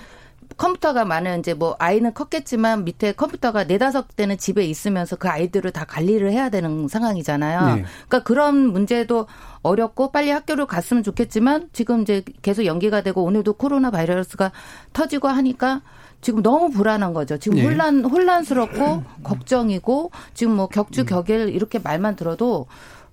[0.62, 5.84] 컴퓨터가 많은 이제 뭐 아이는 컸겠지만 밑에 컴퓨터가 네다섯 대는 집에 있으면서 그 아이들을 다
[5.84, 7.74] 관리를 해야 되는 상황이잖아요.
[7.74, 7.84] 네.
[8.06, 9.26] 그러니까 그런 문제도
[9.62, 14.52] 어렵고 빨리 학교를 갔으면 좋겠지만 지금 이제 계속 연기가 되고 오늘도 코로나 바이러스가
[14.92, 15.82] 터지고 하니까
[16.20, 17.38] 지금 너무 불안한 거죠.
[17.38, 17.64] 지금 네.
[17.64, 22.66] 혼란 혼란스럽고 걱정이고 지금 뭐 격주 격일 이렇게 말만 들어도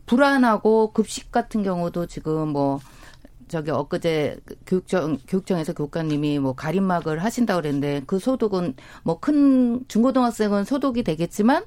[0.06, 2.80] 불안하고 급식 같은 경우도 지금 뭐
[3.50, 11.04] 저기 엊그제 교육청 교육청에서 교육관님이 뭐 가림막을 하신다 그랬는데 그 소득은 뭐 큰 중고등학생은 소득이
[11.04, 11.64] 되겠지만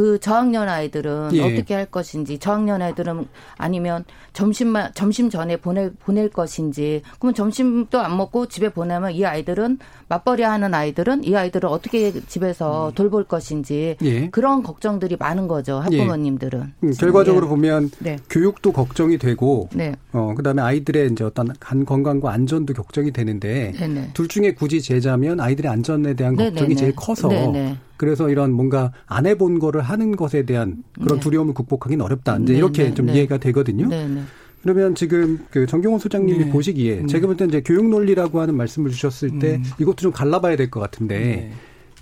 [0.00, 1.42] 그 저학년 아이들은 예.
[1.42, 3.26] 어떻게 할 것인지 저학년 아이들은
[3.58, 9.78] 아니면 점심만 점심 전에 보낼 보낼 것인지 그러면 점심도 안 먹고 집에 보내면 이 아이들은
[10.08, 12.94] 맞벌이 하는 아이들은 이 아이들을 어떻게 집에서 음.
[12.94, 14.30] 돌볼 것인지 예.
[14.30, 16.86] 그런 걱정들이 많은 거죠 학부모님들은 예.
[16.86, 17.50] 음, 결과적으로 예.
[17.50, 18.16] 보면 네.
[18.30, 19.94] 교육도 걱정이 되고 네.
[20.14, 24.12] 어 그다음에 아이들의 이제 어떤 간 건강과 안전도 걱정이 되는데 네네.
[24.14, 26.74] 둘 중에 굳이 제자면 아이들의 안전에 대한 걱정이 네네네.
[26.74, 27.76] 제일 커서 네네.
[28.00, 31.20] 그래서 이런 뭔가 안 해본 거를 하는 것에 대한 그런 네.
[31.20, 32.38] 두려움을 극복하기는 어렵다.
[32.38, 33.12] 이제 네, 이렇게 네, 좀 네.
[33.12, 33.88] 이해가 되거든요.
[33.88, 34.22] 네, 네.
[34.62, 39.38] 그러면 지금 그 정경호 소장님이 보시기에 제가 볼 때 이제 교육 논리라고 하는 말씀을 주셨을
[39.38, 39.64] 때 음.
[39.78, 41.52] 이것도 좀 갈라봐야 될 것 같은데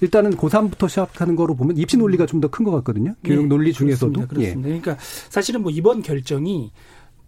[0.01, 3.17] 일단은 고3부터 시작하는 거로 보면 입시 논리가 좀 더 큰 것 같거든요.
[3.25, 4.13] 교육 논리 중에서도.
[4.13, 4.35] 그렇습니다.
[4.37, 4.69] 그렇습니다.
[4.69, 4.81] 예.
[4.81, 4.97] 그러니까
[5.31, 6.71] 사실은 뭐 이번 결정이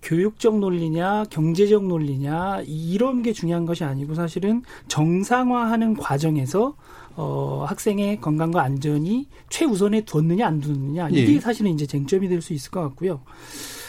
[0.01, 6.77] 교육적 논리냐 경제적 논리냐 이런 게 중요한 것이 아니고 사실은 정상화하는 과정에서
[7.17, 11.41] 어, 학생의 건강과 안전이 최우선에 두었느냐 안 두었느냐 이게 예.
[11.41, 13.21] 사실은 이제 쟁점이 될 수 있을 것 같고요.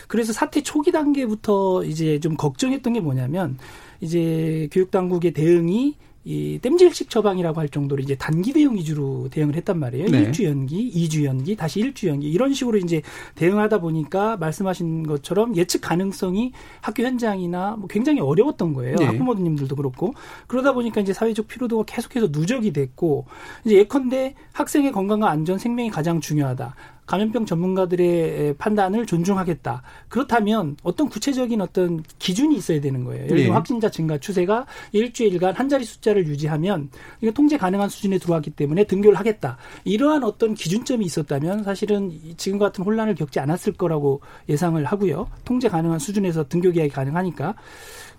[0.07, 3.57] 그래서 사태 초기 단계부터 이제 좀 걱정했던 게 뭐냐면
[4.01, 9.79] 이제 교육 당국의 대응이 이 땜질식 처방이라고 할 정도로 이제 단기 대응 위주로 대응을 했단
[9.79, 10.07] 말이에요.
[10.07, 10.19] 네.
[10.19, 13.01] 일주 연기, 이주 연기, 다시 일주 연기 이런 식으로 이제
[13.35, 18.97] 대응하다 보니까 말씀하신 것처럼 예측 가능성이 학교 현장이나 뭐 굉장히 어려웠던 거예요.
[18.97, 19.05] 네.
[19.05, 20.13] 학부모님들도 그렇고
[20.45, 23.25] 그러다 보니까 이제 사회적 피로도가 계속해서 누적이 됐고
[23.65, 26.75] 이제 예컨대 학생의 건강과 안전, 생명이 가장 중요하다.
[27.11, 29.81] 감염병 전문가들의 판단을 존중하겠다.
[30.07, 33.25] 그렇다면 어떤 구체적인 어떤 기준이 있어야 되는 거예요.
[33.25, 33.49] 예를 들어 네.
[33.49, 39.19] 확진자 증가 추세가 일주일간 한 자리 숫자를 유지하면 이게 통제 가능한 수준에 들어왔기 때문에 등교를
[39.19, 39.57] 하겠다.
[39.83, 45.27] 이러한 어떤 기준점이 있었다면 사실은 지금 같은 혼란을 겪지 않았을 거라고 예상을 하고요.
[45.43, 47.55] 통제 가능한 수준에서 등교 계약이 가능하니까.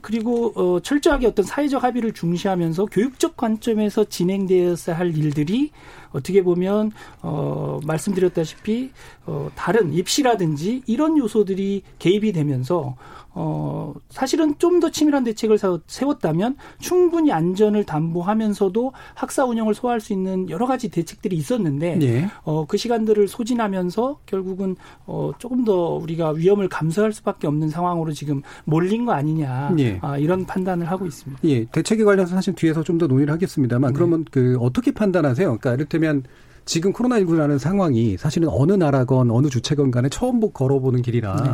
[0.03, 5.71] 그리고 어, 철저하게 어떤 사회적 합의를 중시하면서 교육적 관점에서 진행되어야 할 일들이
[6.12, 8.90] 어떻게 보면 어, 말씀드렸다시피
[9.27, 12.96] 어, 다른 입시라든지 이런 요소들이 개입이 되면서
[13.35, 20.49] 어, 사실은 좀 더 치밀한 대책을 세웠다면 충분히 안전을 담보하면서도 학사 운영을 소화할 수 있는
[20.51, 22.29] 여러 가지 대책들이 있었는데 예.
[22.45, 28.42] 어, 그 시간들을 소진하면서 결국은 어, 조금 더 우리가 위험을 감수할 수밖에 없는 상황으로 지금
[28.64, 29.99] 몰린 거 아니냐 예.
[30.03, 31.40] 아, 이런 판단을 하고 있습니다.
[31.45, 33.95] 예, 대책에 관해서 사실 뒤에서 좀 더 논의를 하겠습니다만 네.
[33.97, 35.47] 그러면 그 어떻게 판단하세요?
[35.47, 36.25] 그러니까 이를테면
[36.66, 41.51] 지금 코로나19라는 상황이 사실은 어느 나라건 어느 주체건 간에 처음 보- 걸어보는 길이라 네.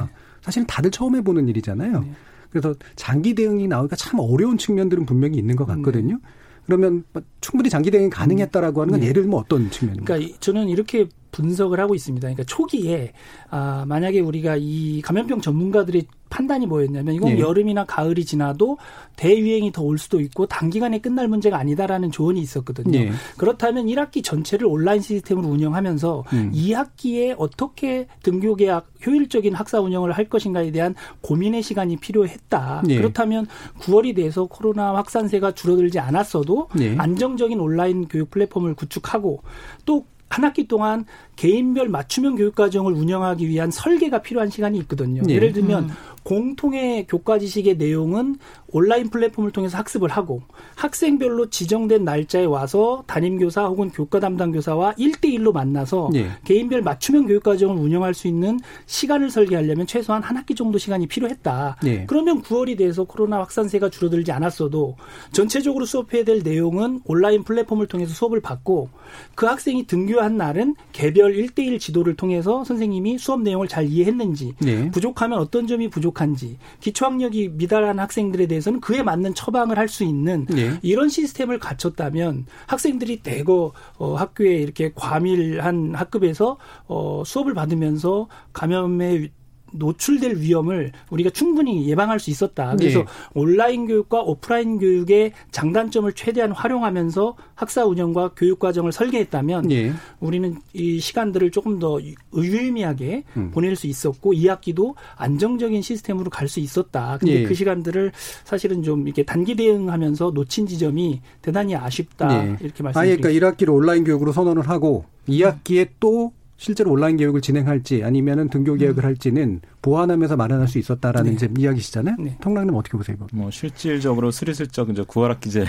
[0.48, 2.00] 사실은 다들 처음 해보는 일이잖아요.
[2.00, 2.11] 네.
[2.48, 6.18] 그래서 장기 대응이 나오니까 참 어려운 측면들은 분명히 있는 것 같거든요.
[6.64, 7.04] 그러면
[7.42, 9.08] 충분히 장기 대응이 가능했다라고 하는 건 네.
[9.08, 10.14] 예를 들면 어떤 측면입니까?
[10.14, 12.26] 그러니까 이- 저는 이렇게 분석을 하고 있습니다.
[12.26, 13.12] 그러니까 초기에
[13.50, 17.38] 아 만약에 우리가 이 감염병 전문가들의 판단이 뭐였냐면 이건 예.
[17.38, 18.76] 여름이나 가을이 지나도
[19.16, 22.98] 대유행이 더 올 수도 있고 단기간에 끝날 문제가 아니다라는 조언이 있었거든요.
[22.98, 23.10] 예.
[23.38, 26.52] 그렇다면 1학기 전체를 온라인 시스템으로 운영하면서 음.
[26.54, 32.82] 2학기에 어떻게 등교 계약 효율적인 학사 운영을 할 것인가에 대한 고민의 시간이 필요했다.
[32.90, 32.96] 예.
[32.98, 33.46] 그렇다면
[33.80, 36.94] 9월이 돼서 코로나 확산세가 줄어들지 않았어도 예.
[36.98, 39.42] 안정적인 온라인 교육 플랫폼을 구축하고
[39.86, 41.04] 또 한 학기 동안
[41.36, 45.22] 개인별 맞춤형 교육 과정을 운영하기 위한 설계가 필요한 시간이 있거든요.
[45.28, 45.34] 예.
[45.34, 45.90] 예를 들면 음.
[46.28, 48.36] 공통의 교과 지식의 내용은
[48.70, 50.42] 온라인 플랫폼을 통해서 학습을 하고
[50.76, 56.28] 학생별로 지정된 날짜에 와서 담임 교사 혹은 교과 담당 교사와 1대1로 만나서 예.
[56.44, 61.78] 개인별 맞춤형 교육 과정을 운영할 수 있는 시간을 설계하려면 최소한 한 학기 정도 시간이 필요했다.
[61.86, 62.04] 예.
[62.06, 64.96] 그러면 9월이 돼서 코로나 확산세가 줄어들지 않았어도
[65.32, 68.90] 전체적으로 수업해야 될 내용은 온라인 플랫폼을 통해서 수업을 받고
[69.34, 74.90] 그 학생이 등교한 날은 개별 1대1 지도를 통해서 선생님이 수업 내용을 잘 이해했는지 예.
[74.90, 80.46] 부족하면 어떤 점이 부족 한지 기초학력이 미달한 학생들에 대해서는 그에 맞는 처방을 할 수 있는
[80.54, 80.78] 예.
[80.83, 89.31] 이런 시스템을 갖췄다면 학생들이 대거 어, 학교에 이렇게 과밀한 학급에서 어, 수업을 받으면서 감염에
[89.72, 92.74] 노출될 위험을 우리가 충분히 예방할 수 있었다.
[92.76, 93.04] 그래서 예.
[93.35, 99.92] 온라인 교육과 오프라인 교육의 장단점을 최대한 활용하면서 학사 운영과 교육 과정을 설계했다면 예.
[100.20, 101.98] 우리는 이 시간들을 조금 더
[102.35, 103.50] 유의미하게 음.
[103.52, 107.18] 보낼 수 있었고 이 학기도 안정적인 시스템으로 갈 수 있었다.
[107.20, 107.42] 근데 예.
[107.44, 108.12] 그 시간들을
[108.44, 112.33] 사실은 좀 이렇게 단기 대응하면서 놓친 지점이 대단히 아쉽다.
[112.33, 112.57] 예.
[112.61, 113.28] 이렇게 말씀드립니다.
[113.28, 119.04] 그러니까 1학기를 온라인 교육으로 선언을 하고 2학기에 또 실제로 온라인 교육을 진행할지 아니면은 등교 계획을
[119.04, 121.34] 할지는 보완하면서 마련할 수 있었다라는 네.
[121.36, 122.16] 이제 이야기시잖아요.
[122.18, 122.36] 네.
[122.40, 123.16] 통락님 어떻게 보세요?
[123.16, 123.28] 이거?
[123.32, 125.68] 뭐 실질적으로 스리슬쩍 이제 9월 학 기제로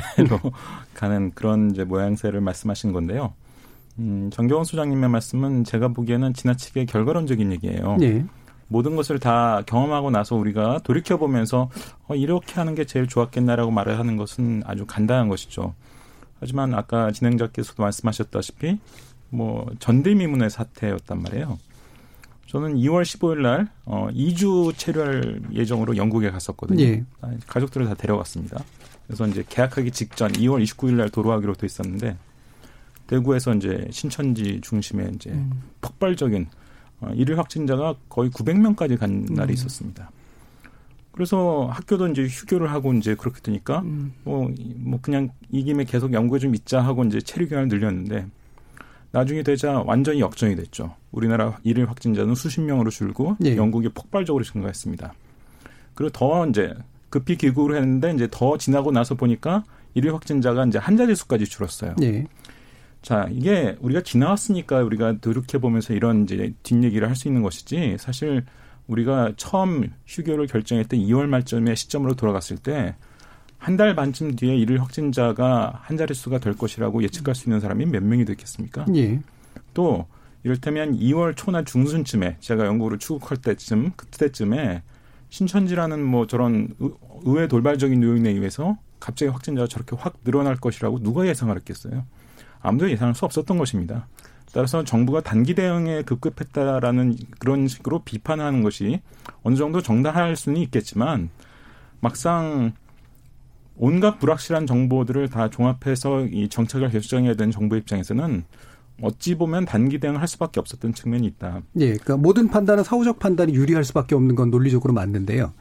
[0.96, 3.34] 가는 그런 이제 모양새를 말씀하신 건데요.
[4.00, 7.98] 음, 정경원 소장님의 말씀은 제가 보기에는 지나치게 결과론적인 얘기예요.
[8.02, 8.26] 예.
[8.68, 11.70] 모든 것을 다 경험하고 나서 우리가 돌이켜 보면서
[12.08, 15.76] 어, 이렇게 하는 게 제일 좋았겠나라고 말을 하는 것은 아주 간단한 것이죠.
[16.40, 18.80] 하지만 아까 진행자께서도 말씀하셨다시피
[19.30, 21.60] 뭐 전대미문의 사태였단 말이에요.
[22.48, 26.82] 저는 2월 15일 날 어, 2주 체류할 예정으로 영국에 갔었거든요.
[26.84, 27.04] 예.
[27.22, 28.64] 아, 가족들을 다 데려갔습니다.
[29.06, 32.18] 그래서 이제 개학하기 직전 2월 29일 날 도로하기로 돼 있었는데
[33.08, 35.62] 대구에서 이제 신천지 중심에 이제 음.
[35.82, 36.48] 폭발적인
[37.02, 39.54] 어, 일일 확진자가 거의 900명까지 간 날이 음.
[39.54, 40.10] 있었습니다.
[41.12, 44.14] 그래서 학교도 이제 휴교를 하고 이제 그렇게 되니까 음.
[44.24, 48.26] 뭐, 이- 뭐 그냥 이 김에 계속 연구에 좀 있자 하고 이제 체류 기간을 늘렸는데
[49.12, 50.96] 나중에 되자 완전히 역전이 됐죠.
[51.12, 53.56] 우리나라 일일 확진자는 수십 명으로 줄고 예.
[53.56, 55.14] 영국이 폭발적으로 증가했습니다.
[55.96, 56.74] 그리고 더 이제
[57.10, 59.64] 급히 귀국을 했는데 이제 더 지나고 나서 보니까
[59.96, 61.96] 일일 확진자가 이제 한 자릿수까지 줄었어요.
[62.04, 62.26] 예.
[63.02, 68.44] 자, 이게 우리가 지나왔으니까 우리가 노력해 보면서 이런 이제 뒷얘기를 할 수 있는 것이지 사실
[68.88, 72.96] 우리가 처음 휴교를 결정했던 2월 말쯤의 시점으로 돌아갔을 때
[73.60, 78.02] 한 달 반쯤 뒤에 일일 확진자가 한 자릿수가 될 것이라고 예측할 수 있는 사람이 몇
[78.04, 78.86] 명이 됐겠습니까?
[78.96, 79.20] 예.
[79.74, 80.06] 또
[80.44, 84.82] 이를테면 2월 초나 중순쯤에 제가 영국으로 출국할 때쯤 그때쯤에
[85.30, 86.92] 신천지라는 뭐 저런 의-
[87.26, 92.06] 의회 돌발적인 요인에 의해서 갑자기 확진자가 저렇게 확 늘어날 것이라고 누가 예상을 했겠어요?
[92.62, 94.08] 아무도 예상할 수 없었던 것입니다.
[94.54, 99.02] 따라서 정부가 단기 대응에 급급했다라는 그런 식으로 비판하는 것이
[99.44, 101.30] 어느 정도 정당할 수는 있겠지만
[102.00, 102.74] 막상
[103.80, 108.44] 온갖 불확실한 정보들을 다 종합해서 이 정책을 결정해야 되는 정부 입장에서는
[109.02, 111.62] 어찌 보면 단기 대응을 할 수밖에 없었던 측면이 있다.
[111.78, 115.54] 예, 그러니까 모든 판단은 사후적 판단이 유리할 수밖에 없는 건 논리적으로 맞는데요.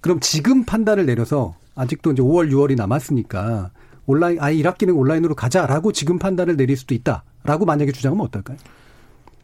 [0.00, 3.70] 그럼 지금 판단을 내려서 아직도 이제 5월, 6월이 남았으니까
[4.06, 8.56] 온라인 아예 1학기는 온라인으로 가자라고 지금 판단을 내릴 수도 있다라고 만약에 주장하면 어떨까요?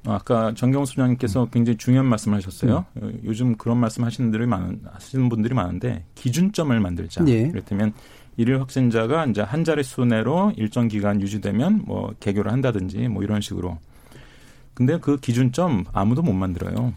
[0.07, 2.87] 아까 정경수 소장님께서 굉장히 중요한 말씀을 하셨어요.
[3.03, 3.21] 음.
[3.25, 7.25] 요즘 그런 말씀 하시는 분들이 많은 하시는 분들이 많은데 기준점을 만들자.
[7.29, 7.43] 예.
[7.43, 7.93] 이를테면
[8.37, 13.79] 일일 확진자가 이제 한 자릿수 내로 일정 기간 유지되면 뭐 개교를 한다든지 뭐 이런 식으로.
[14.75, 16.95] 근데 그 기준점 아무도 못 만들어요.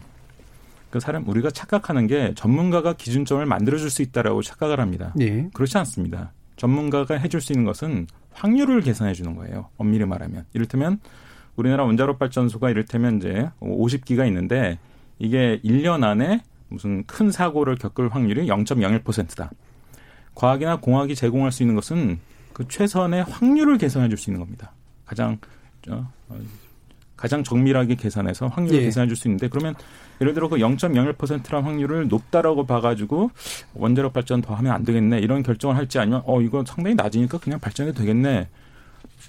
[0.90, 5.12] 그 사람 우리가 착각하는 게 전문가가 기준점을 만들어 줄 수 있다라고 착각을 합니다.
[5.20, 5.48] 예.
[5.52, 6.32] 그렇지 않습니다.
[6.56, 9.68] 전문가가 해줄 수 있는 것은 확률을 계산해 주는 거예요.
[9.76, 10.46] 엄밀히 말하면.
[10.54, 11.00] 이를테면
[11.56, 14.78] 우리나라 원자력 발전소가 이를테면 이제 50기가 있는데
[15.18, 19.50] 이게 1년 안에 무슨 큰 사고를 겪을 확률이 0.01%다.
[20.36, 22.20] 과학이나 공학이 제공할 수 있는 것은
[22.52, 24.70] 그 최선의 확률을 계산해 줄 수 있는 겁니다.
[25.04, 25.38] 가장
[25.88, 26.08] 어,
[27.16, 28.84] 가장 정밀하게 계산해서 확률을 예.
[28.84, 29.74] 계산해 줄 수 있는데 그러면
[30.20, 33.30] 예를 들어 그 0.01%란 확률을 높다라고 봐가지고
[33.74, 37.58] 원자력 발전 더 하면 안 되겠네 이런 결정을 할지 아니면 어 이거 상당히 낮으니까 그냥
[37.58, 38.48] 발전해도 되겠네.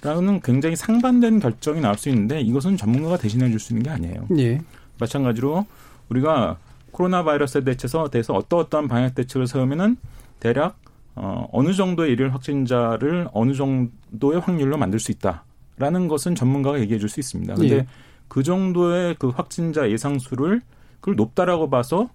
[0.01, 4.27] 라는 굉장히 상반된 결정이 나올 수 있는데 이것은 전문가가 대신해 줄 수 있는 게 아니에요.
[4.37, 4.61] 예.
[4.99, 5.65] 마찬가지로
[6.09, 6.57] 우리가
[6.91, 9.97] 코로나 바이러스에 대해서 대해서 어떠어떠한 방역 대책을 세우면은
[10.39, 10.77] 대략
[11.17, 17.09] 어, 어느 정도의 일일 확진자를 어느 정도의 확률로 만들 수 있다라는 것은 전문가가 얘기해 줄
[17.09, 17.55] 수 있습니다.
[17.55, 17.87] 근데 예.
[18.27, 20.61] 그 정도의 그 확진자 예상수를
[20.99, 22.09] 그걸 높다라고 봐서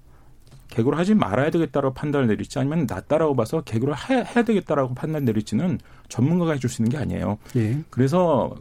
[0.68, 6.52] 개구를 하지 말아야 되겠다라고 판단을 내릴지 아니면 낮다라고 봐서 개구를 해야, 되겠다라고 판단 내릴지는 전문가가
[6.52, 7.38] 해줄 수 있는 게 아니에요.
[7.56, 7.78] 예.
[7.90, 8.54] 그래서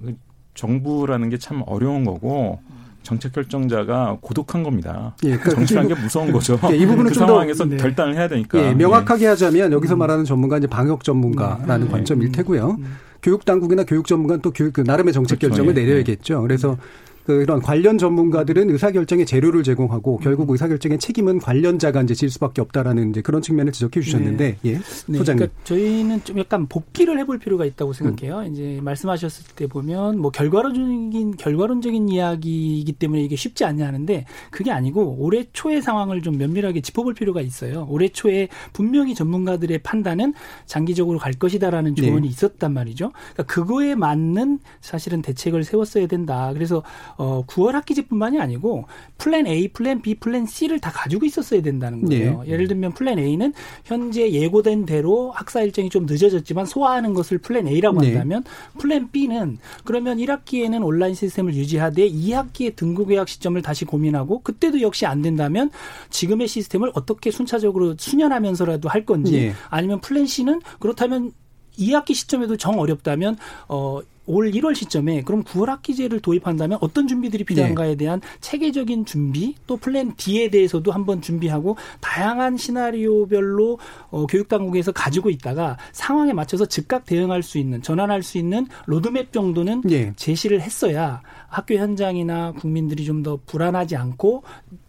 [0.54, 2.60] 정부라는 게 참 어려운 거고
[3.04, 5.16] 정책 결정자가 고독한 겁니다.
[5.24, 6.60] 예, 그러니까 정치라는 게 무서운 거죠.
[6.72, 7.78] 예, 이 부분은 그 상황에서 네.
[7.78, 8.60] 결단을 해야 되니까.
[8.60, 10.00] 예, 명확하게 하자면 여기서 음.
[10.00, 11.92] 말하는 전문가 이제 방역 전문가라는 네.
[11.92, 12.32] 관점일 음.
[12.32, 12.78] 테고요.
[12.80, 12.98] 음.
[13.24, 15.56] 교육 당국이나 교육 전문가는 또 교육 그 나름의 정책 그렇죠.
[15.56, 15.82] 결정을 예.
[15.86, 16.42] 내려야겠죠.
[16.42, 16.78] 그래서
[17.26, 20.54] 그런 관련 전문가들은 의사결정의 재료를 제공하고 결국 음.
[20.54, 24.72] 의사결정의 책임은 관련자가 이제 질 수밖에 없다라는 이제 그런 측면을 지적해 주셨는데 네.
[24.72, 24.74] 예.
[25.08, 25.18] 네.
[25.18, 25.38] 소장님.
[25.38, 28.40] 그러니까 저희는 좀 약간 복귀를 해볼 필요가 있다고 생각해요.
[28.40, 28.52] 음.
[28.52, 35.18] 이제 말씀하셨을 때 보면 뭐 결과론적인 결과론적인 이야기이기 때문에 이게 쉽지 않냐 하는데 그게 아니고
[35.20, 37.88] 올해 초의 상황을 좀 면밀하게 짚어볼 필요가 있어요.
[37.90, 40.34] 올해 초에 분명히 전문가들의 판단은
[40.66, 42.28] 장기적으로 갈 것이다라는 조언이 네.
[42.28, 43.12] 있었단 말이죠.
[43.34, 46.52] 그러니까 그거에 맞는 사실은 대책을 세웠어야 된다.
[46.54, 46.84] 그래서
[47.22, 48.86] 어 9월 학기제뿐만이 아니고
[49.20, 52.42] 플랜 A, 플랜 B, 플랜 C를 다 가지고 있었어야 된다는 거예요.
[52.42, 52.52] 네.
[52.52, 53.54] 예를 들면 플랜 A는
[53.86, 58.08] 현재 예고된 대로 학사 일정이 좀 늦어졌지만 소화하는 것을 플랜 A라고 네.
[58.08, 58.44] 한다면
[58.80, 65.06] 플랜 B는 그러면 1학기에는 온라인 시스템을 유지하되 2학기에 등교 개학 시점을 다시 고민하고 그때도 역시
[65.06, 65.70] 안 된다면
[66.10, 69.54] 지금의 시스템을 어떻게 순차적으로 순연하면서라도 할 건지 네.
[69.70, 71.34] 아니면 플랜 C는 그렇다면
[71.78, 77.96] 2학기 시점에도 정 어렵다면 어올 1월 시점에 그럼 9월 학기제를 도입한다면 어떤 준비들이 필요한가에 네.
[77.96, 83.80] 대한 체계적인 준비 또 플랜 D에 대해서도 한번 준비하고 다양한 시나리오별로
[84.10, 89.32] 어, 교육 당국에서 가지고 있다가 상황에 맞춰서 즉각 대응할 수 있는 전환할 수 있는 로드맵
[89.32, 90.14] 정도는 네.
[90.16, 94.42] 제시를 했어야 학교 현장이나 국민들이 좀 더 불안하지 않고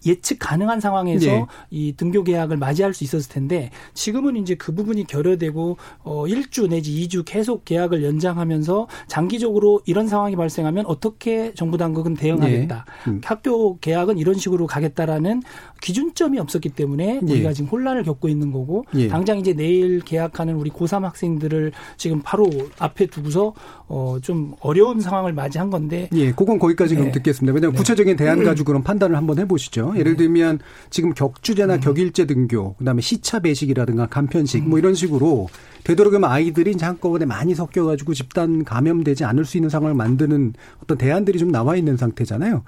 [0.06, 1.46] 예측 가능한 상황에서 네.
[1.70, 6.92] 이 등교 계약을 맞이할 수 있었을 텐데 지금은 이제 그 부분이 결여되고 어 1주 내지
[7.06, 12.84] 2주 계속 계약을 연장하면서 장 기적으로 이런 상황이 발생하면 어떻게 정부 당국은 대응하겠다.
[13.04, 13.10] 네.
[13.10, 13.20] 음.
[13.24, 15.42] 학교 계약은 이런 식으로 가겠다라는
[15.82, 17.32] 기준점이 없었기 때문에 예.
[17.32, 19.08] 우리가 지금 혼란을 겪고 있는 거고 예.
[19.08, 23.52] 당장 이제 내일 계약하는 우리 고3 학생들을 지금 바로 앞에 두고서
[23.88, 27.00] 어 좀 어려운 상황을 맞이한 건데 예, 그건 거기까지 네.
[27.00, 27.52] 그럼 듣겠습니다.
[27.54, 27.78] 왜냐하면 네.
[27.78, 29.94] 구체적인 대안 가지고 그런 판단을 한번 해보시죠.
[29.96, 31.80] 예를 들면 지금 격주제나 음.
[31.80, 35.48] 격일제 등교, 그다음에 시차 배식이라든가 간편식 뭐 이런 식으로
[35.84, 41.38] 되도록이면 아이들이 이제 한꺼번에 많이 섞여가지고 집단 감염되지 않을 수 있는 상황을 만드는 어떤 대안들이
[41.38, 42.62] 좀 나와 있는 상태잖아요.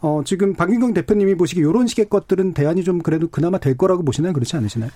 [0.00, 4.32] 어, 지금 박윤경 대표님이 보시기 이런 식의 것들은 대안이 좀 그래도 그나마 될 거라고 보시나요?
[4.32, 4.90] 그렇지 않으시나요?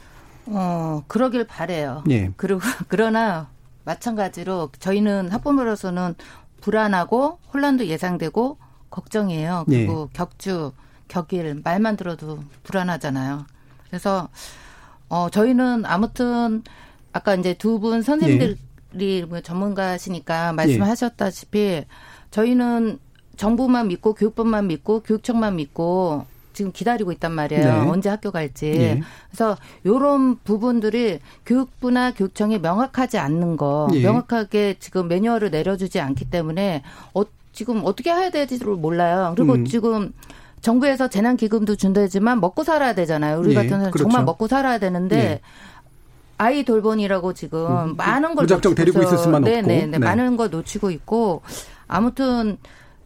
[0.47, 2.05] 어, 그러길 바래요.
[2.11, 2.33] 예.
[2.37, 3.49] 그리고 그러나
[3.85, 6.15] 마찬가지로 저희는 학부모로서는
[6.61, 8.59] 불안하고 혼란도 예상되고
[8.91, 9.65] 걱정이에요.
[9.67, 10.17] 그리고 예.
[10.17, 10.73] 격주,
[11.09, 13.47] 격일 말만 들어도 불안하잖아요.
[13.89, 14.29] 그래서
[15.09, 16.63] 어 저희는 아무튼
[17.13, 18.57] 아까 이제 두 분 선생님들이
[19.33, 19.41] 예.
[19.43, 21.85] 전문가시니까 말씀하셨다시피
[22.31, 22.99] 저희는
[23.37, 27.65] 정부만 믿고 교육법만 믿고 교육청만 믿고 지금 기다리고 있단 말이에요.
[27.65, 27.89] 네.
[27.89, 28.67] 언제 학교 갈지.
[28.67, 29.01] 예.
[29.31, 34.03] 그래서 요런 부분들이 교육부나 교육청이 명확하지 않는 거, 예.
[34.03, 36.83] 명확하게 지금 매뉴얼을 내려주지 않기 때문에
[37.15, 37.23] 어,
[37.53, 39.33] 지금 어떻게 해야 될지를 몰라요.
[39.37, 39.65] 그리고 음.
[39.65, 40.13] 지금
[40.61, 43.41] 정부에서 재난기금도 준다지만 먹고 살아야 되잖아요.
[43.41, 44.09] 우리 예, 같은 경우는 그렇죠.
[44.09, 45.41] 정말 먹고 살아야 되는데 예.
[46.43, 49.51] 아이 돌보니라고 지금 음, 많은 걸 무작정 데리고 있을 수만 없고.
[49.51, 49.99] 네네, 네.
[49.99, 51.43] 많은 걸 놓치고 있고
[51.87, 52.59] 아무튼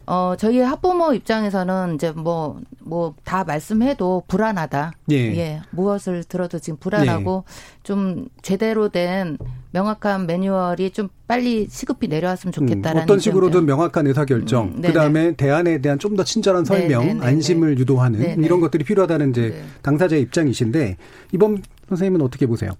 [0.08, 4.92] 어 저희 학부모 입장에서는 이제 뭐 뭐 다 말씀해도 불안하다.
[5.10, 5.60] 예.
[5.72, 7.42] 무엇을 들어도 지금 불안하고
[7.82, 9.36] 좀 제대로 된
[9.72, 13.66] 명확한 매뉴얼이 좀 빨리 시급히 내려왔으면 음, 좋겠다라는 어떤 식으로든 의견이요.
[13.76, 14.88] 명확한 의사 결정, 음, 네네.
[14.94, 17.26] 그다음에 대안에 대한 좀 더 친절한 설명, 네네네네.
[17.26, 18.46] 안심을 유도하는 네네.
[18.46, 19.64] 이런 것들이 필요하다는 이제 네.
[19.82, 20.96] 당사자의 입장이신데
[21.32, 22.70] 이번 선생님은 어떻게 보세요?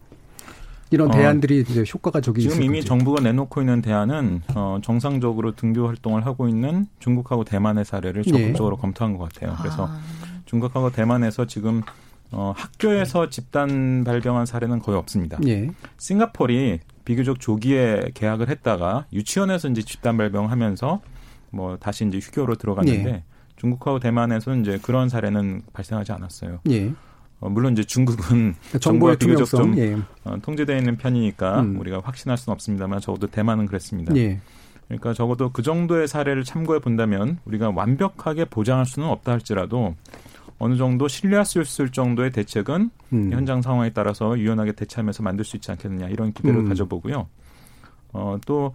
[0.91, 2.87] 이런 어, 대안들이 이제 효과가 저기 지금 있을 이미 건지.
[2.89, 8.31] 정부가 내놓고 있는 대안은 어, 정상적으로 등교 활동을 하고 있는 중국하고 대만의 사례를 예.
[8.31, 9.57] 적극적으로 검토한 것 같아요.
[9.61, 10.01] 그래서 아,
[10.45, 11.83] 중국하고 대만에서 지금
[12.31, 15.39] 어, 학교에서 집단 발병한 사례는 거의 없습니다.
[15.47, 15.71] 예.
[15.99, 21.01] 싱가폴이 비교적 조기에 계약을 했다가 유치원에서 이제 집단 발병하면서
[21.51, 23.23] 뭐 다시 이제 휴교로 들어갔는데 예.
[23.57, 26.61] 중국하고 대만에서는 이제 그런 사례는 발생하지 않았어요.
[26.71, 26.93] 예.
[27.41, 29.73] 어, 물론 이제 중국은 정보의 정보가 비교적 투명성.
[29.73, 29.97] 좀 예.
[30.25, 31.81] 어, 통제되어 있는 편이니까 음.
[31.81, 34.15] 우리가 확신할 수는 없습니다만 적어도 대만은 그랬습니다.
[34.17, 34.41] 예.
[34.89, 39.97] 그러니까 적어도 그 정도의 사례를 참고해 본다면 우리가 완벽하게 보장할 수는 없다 할지라도
[40.59, 43.33] 어느 정도 신뢰할 수 있을 정도의 대책은 음.
[43.33, 46.69] 현장 상황에 따라서 유연하게 대처하면서 만들 수 있지 않겠느냐 이런 기대를 음.
[46.69, 47.27] 가져보고요.
[48.13, 48.73] 어, 또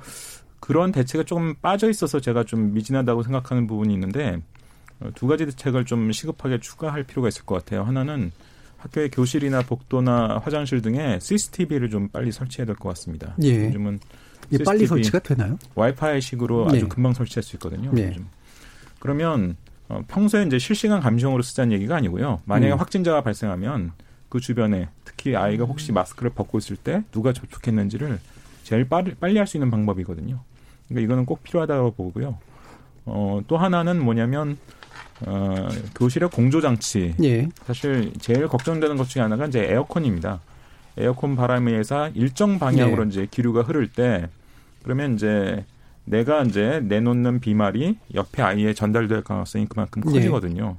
[0.60, 4.40] 그런 대책에 조금 빠져 있어서 제가 좀 미진하다고 생각하는 부분이 있는데
[5.00, 7.84] 어, 두 가지 대책을 좀 시급하게 추가할 필요가 있을 것 같아요.
[7.84, 8.32] 하나는
[8.82, 13.36] 학교의 교실이나 복도나 화장실 등에 CCTV를 좀 빨리 설치해야 될 것 같습니다.
[13.44, 13.66] 예.
[13.68, 14.00] 요즘은
[14.50, 15.58] 이게 빨리 설치가 되나요?
[15.76, 16.78] 와이파이식으로 네.
[16.78, 17.92] 아주 금방 설치할 수 있거든요.
[17.94, 18.08] 네.
[18.10, 18.28] 요즘.
[19.00, 19.56] 그러면
[19.88, 22.42] 어, 평소에 이제 실시간 감시용으로 쓰자는 얘기가 아니고요.
[22.46, 22.78] 만약에 음.
[22.80, 23.92] 확진자가 발생하면
[24.30, 28.20] 그 주변에 특히 아이가 혹시 마스크를 벗고 있을 때 누가 접촉했는지를
[28.64, 30.40] 제일 빠르, 빨리 할 수 있는 방법이거든요.
[30.88, 32.38] 그러니까 이거는 꼭 필요하다고 보고요.
[33.06, 34.58] 어, 또 하나는 뭐냐면
[35.26, 37.14] 어, 교실의 공조 장치.
[37.24, 37.48] 예.
[37.66, 40.42] 사실 제일 걱정되는 것 중에 하나가 이제 에어컨입니다.
[40.98, 43.10] 에어컨 바람에 의해서 일정 방향으로 네.
[43.10, 44.28] 이제 기류가 흐를 때
[44.84, 45.66] 그러면 이제
[46.06, 50.12] 내가 이제 내놓는 비말이 옆에 아이에 전달될 가능성이 그만큼 예.
[50.12, 50.78] 커지거든요.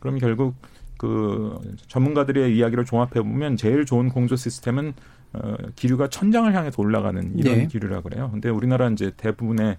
[0.00, 0.54] 그럼 결국
[0.96, 4.92] 그 전문가들의 이야기를 종합해 보면 제일 좋은 공조 시스템은
[5.32, 7.66] 어, 기류가 천장을 향해서 올라가는 이런 예.
[7.66, 8.30] 기류라 그래요.
[8.32, 9.76] 근데 우리나라 이제 대부분의 어,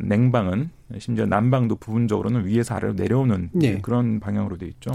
[0.00, 3.78] 냉방은 심지어 난방도 부분적으로는 위에서 아래로 내려오는 예.
[3.78, 4.90] 그런 방향으로 돼 있죠.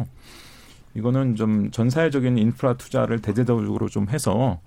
[0.93, 4.59] 이거는 좀 전 사회적인 인프라 투자를 대대적으로 좀 해서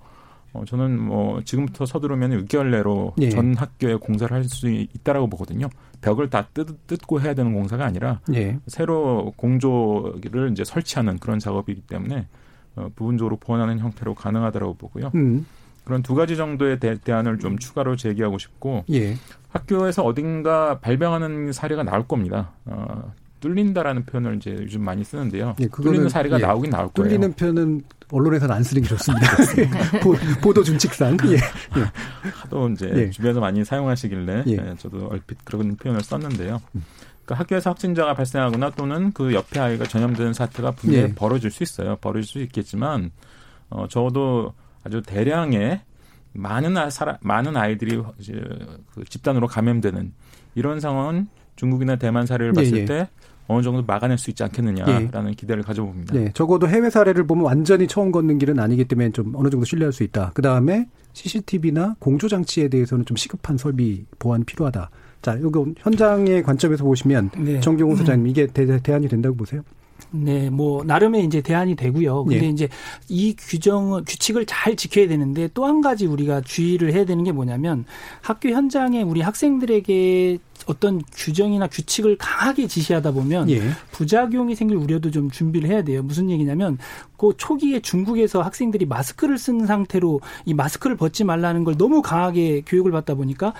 [0.53, 3.29] 어, 저는 뭐 지금부터 서두르면 6개월 내로 예.
[3.29, 5.69] 전 학교에 공사를 할 수 있다라고 보거든요.
[6.01, 8.57] 벽을 다 뜯, 뜯고 해야 되는 공사가 아니라 예.
[8.67, 12.27] 새로 공조를 이제 설치하는 그런 작업이기 때문에
[12.75, 15.11] 어, 부분적으로 보완하는 형태로 가능하다고 보고요.
[15.15, 15.45] 음.
[15.83, 19.15] 그런 두 가지 정도의 대, 대안을 좀 추가로 제기하고 싶고 예.
[19.49, 22.51] 학교에서 어딘가 발병하는 사례가 나올 겁니다.
[22.65, 25.55] 어, 뚫린다라는 표현을 이제 요즘 많이 쓰는데요.
[25.59, 27.09] 예, 그거는, 뚫리는 사례가 예, 나오긴 나올 거예요.
[27.09, 27.81] 뚫리는 표현은
[28.11, 29.27] 언론에서는 안 쓰는 게 좋습니다.
[30.01, 31.17] 보, 보도 준칙상.
[31.27, 31.35] 예.
[31.35, 31.39] 예.
[32.41, 33.09] 하도 이제 예.
[33.09, 34.51] 주변에서 많이 사용하시길래 예.
[34.51, 36.59] 예, 저도 얼핏 그런 표현을 썼는데요.
[37.25, 41.15] 그러니까 학교에서 확진자가 발생하거나 또는 그 옆에 아이가 전염되는 사태가 분명히 예.
[41.15, 41.95] 벌어질 수 있어요.
[41.97, 43.11] 벌어질 수 있겠지만
[43.69, 45.81] 어, 적어도 아주 대량의
[46.33, 48.33] 많은 아, 사람, 많은 아이들이 이제
[48.93, 50.13] 그 집단으로 감염되는
[50.55, 52.85] 이런 상황은 중국이나 대만 사례를 예, 봤을 예.
[52.85, 53.07] 때
[53.47, 56.15] 어느 정도 막아낼 수 있지 않겠느냐라는 기대를 가져봅니다.
[56.15, 59.91] 예, 적어도 해외 사례를 보면 완전히 처음 걷는 길은 아니기 때문에 좀 어느 정도 신뢰할
[59.91, 60.31] 수 있다.
[60.35, 64.91] 그 다음에 CCTV나 공조 장치에 대해서는 좀 시급한 설비 보완이 필요하다.
[65.21, 67.59] 자, 이거 현장의 관점에서 보시면 네.
[67.59, 69.63] 정경호 소장님 이게 대, 대안이 된다고 보세요?
[70.11, 72.23] 네, 뭐 나름의 이제 대안이 되고요.
[72.23, 72.49] 근데 예.
[72.49, 72.67] 이제
[73.09, 77.85] 이 규정을 규칙을 잘 지켜야 되는데 또 한 가지 우리가 주의를 해야 되는 게 뭐냐면
[78.21, 83.61] 학교 현장에 우리 학생들에게 어떤 규정이나 규칙을 강하게 지시하다 보면 예.
[83.91, 86.01] 부작용이 생길 우려도 좀 준비를 해야 돼요.
[86.01, 86.77] 무슨 얘기냐면
[87.17, 92.91] 그 초기에 중국에서 학생들이 마스크를 쓴 상태로 이 마스크를 벗지 말라는 걸 너무 강하게 교육을
[92.91, 93.53] 받다 보니까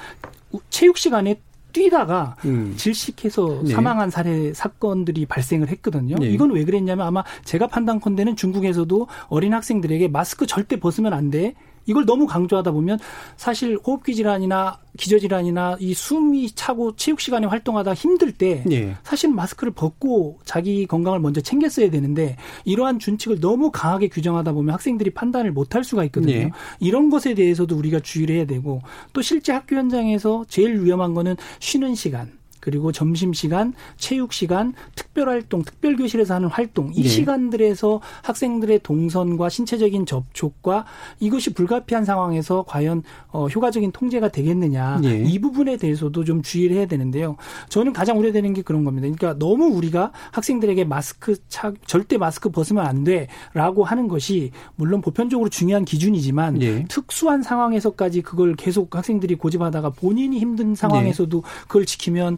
[0.52, 1.40] 우- 체육 시간에
[1.72, 2.74] 뛰다가 음.
[2.76, 3.74] 질식해서 네.
[3.74, 6.16] 사망한 사례 사건들이 발생을 했거든요.
[6.18, 6.28] 네.
[6.28, 11.56] 이건 왜 그랬냐면 아마 제가 판단컨대는 중국에서도 어린 학생들에게 마스크 절대 벗으면 안 돼.
[11.90, 13.00] 이걸 너무 강조하다 보면
[13.36, 18.96] 사실 호흡기 질환이나 기저 질환이나 이 숨이 차고 체육 시간에 활동하다 힘들 때 예.
[19.04, 22.36] 사실 마스크를 벗고 자기 건강을 먼저 챙겼어야 되는데
[22.66, 26.34] 이러한 준칙을 너무 강하게 규정하다 보면 학생들이 판단을 못 할 수가 있거든요.
[26.34, 26.52] 예.
[26.80, 28.82] 이런 것에 대해서도 우리가 주의를 해야 되고
[29.14, 36.48] 또 실제 학교 현장에서 제일 위험한 거는 쉬는 시간 그리고 점심시간, 체육시간, 특별활동, 특별교실에서 하는
[36.48, 37.10] 활동 이 네.
[37.10, 40.86] 시간들에서 학생들의 동선과 신체적인 접촉과
[41.20, 45.24] 이것이 불가피한 상황에서 과연 어, 효과적인 통제가 되겠느냐 네.
[45.26, 47.38] 이 부분에 대해서도 좀 주의를 해야 되는데요.
[47.70, 49.08] 저는 가장 우려되는 게 그런 겁니다.
[49.08, 55.02] 그러니까 너무 우리가 학생들에게 마스크 차 절대 마스크 벗으면 안 돼 라고 하는 것이 물론
[55.02, 56.84] 보편적으로 중요한 기준이지만 예.
[56.90, 62.38] 특수한 상황에서까지 그걸 계속 학생들이 고집하다가 본인이 힘든 상황에서도 그걸 지키면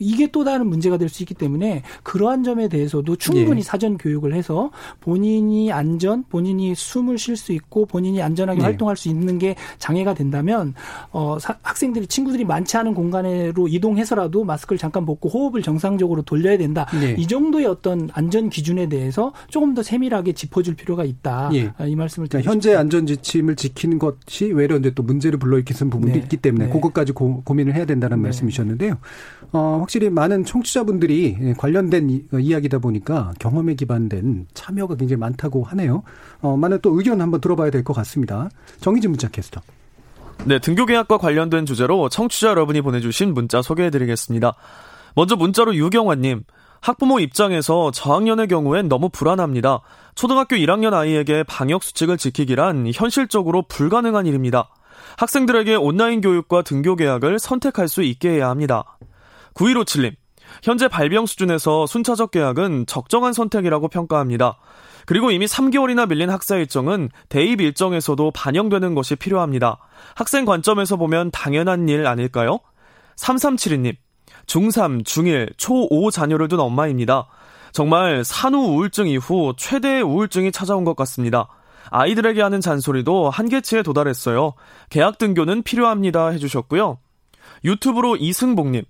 [0.00, 3.62] 이게 또 다른 문제가 될 수 있기 때문에 그러한 점에 대해서도 충분히 예.
[3.62, 4.70] 사전 교육을 해서
[5.00, 8.64] 본인이 안전, 본인이 숨을 쉴 수 있고 본인이 안전하게 네.
[8.64, 10.74] 활동할 수 있는 게 장애가 된다면
[11.10, 16.86] 어 사- 학생들이 친구들이 많지 않은 공간으로 이동해서라도 마스크를 잠깐 벗고 호흡을 정상적으로 돌려야 된다.
[17.00, 17.16] 네.
[17.18, 21.50] 이 정도의 어떤 안전 기준에 대해서 조금 더 세밀하게 짚어줄 필요가 있다.
[21.54, 21.72] 예.
[21.76, 25.90] 아, 이 말씀을 드리고 그러니까 현재 안전 지침을 지키는 것이 외려 이제 또 문제를 불러일으키는
[25.90, 26.20] 부분도 네.
[26.22, 26.72] 있기 때문에 네.
[26.72, 28.22] 그것까지 고, 민을 해야 된다는 네.
[28.24, 28.98] 말씀이셨는데요.
[29.52, 35.64] 어, 확실히 많은 청취자분들이 예, 관련된 이, 어, 이야기다 보니까 경험에 기반된 참여가 굉장히 많다고
[35.64, 36.04] 하네요.
[36.40, 38.48] 어, 많은 또 의견 한번 들어봐야 될 것 같습니다.
[38.80, 39.60] 정희진 문자 캐스터.
[40.44, 44.54] 네, 등교 계약과 관련된 주제로 청취자 여러분이 보내주신 문자 소개해드리겠습니다.
[45.16, 46.44] 먼저 문자로 유경환님.
[46.80, 49.80] 학부모 입장에서 저학년의 경우엔 너무 불안합니다.
[50.14, 54.70] 초등학교 1학년 아이에게 방역 수칙을 지키기란 현실적으로 불가능한 일입니다.
[55.16, 58.84] 학생들에게 온라인 교육과 등교 계약을 선택할 수 있게 해야 합니다.
[59.54, 60.14] 9157님.
[60.62, 64.58] 현재 발병 수준에서 순차적 계약은 적정한 선택이라고 평가합니다.
[65.06, 69.78] 그리고 이미 3개월이나 밀린 학사 일정은 대입 일정에서도 반영되는 것이 필요합니다.
[70.14, 72.60] 학생 관점에서 보면 당연한 일 아닐까요?
[73.16, 73.96] 3372님.
[74.46, 77.26] 중3, 중1, 초5 자녀를 둔 엄마입니다.
[77.72, 81.48] 정말 산후 우울증 이후 최대의 우울증이 찾아온 것 같습니다.
[81.90, 84.54] 아이들에게 하는 잔소리도 한계치에 도달했어요.
[84.90, 86.98] 계약 등교는 필요합니다 해주셨고요.
[87.64, 88.84] 유튜브로 이승복님.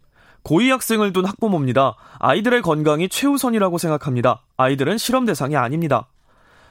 [0.45, 1.95] 고2 학생을 둔 학부모입니다.
[2.19, 4.43] 아이들의 건강이 최우선이라고 생각합니다.
[4.57, 6.09] 아이들은 실험 대상이 아닙니다.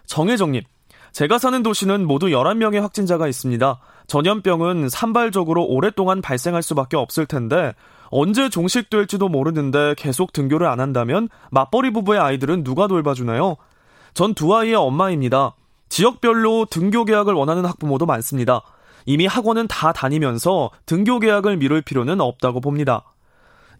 [0.05, 0.63] 정혜정님.
[1.11, 3.79] 제가 사는 도시는 모두 11명의 확진자가 있습니다.
[4.07, 7.73] 전염병은 산발적으로 오랫동안 발생할 수밖에 없을 텐데
[8.11, 13.57] 언제 종식될지도 모르는데 계속 등교를 안 한다면 맞벌이 부부의 아이들은 누가 돌봐주나요?
[14.13, 15.55] 전 두 아이의 엄마입니다.
[15.89, 18.61] 지역별로 등교 계약을 원하는 학부모도 많습니다.
[19.05, 23.03] 이미 학원은 다 다니면서 등교 계약을 미룰 필요는 없다고 봅니다.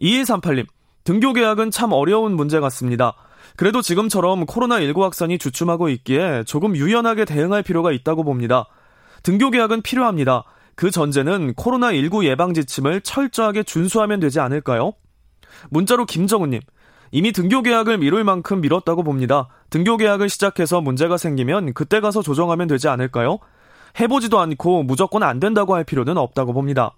[0.02, 0.66] 2138님,
[1.04, 3.14] 등교 계약은 참 어려운 문제 같습니다.
[3.56, 8.68] 그래도 지금처럼 코로나19 확산이 주춤하고 있기에 조금 유연하게 대응할 필요가 있다고 봅니다.
[9.24, 10.43] 등교 계약은 필요합니다.
[10.76, 14.93] 그 전제는 코로나19 예방 지침을 철저하게 준수하면 되지 않을까요?
[15.70, 16.62] 문자로 김정은님,
[17.12, 19.50] 이미 등교 계약을 미룰 만큼 미뤘다고 봅니다.
[19.72, 23.39] 등교 계약을 시작해서 문제가 생기면 그때 가서 조정하면 되지 않을까요?
[24.00, 26.95] 해보지도 않고 무조건 안 된다고 할 필요는 없다고 봅니다.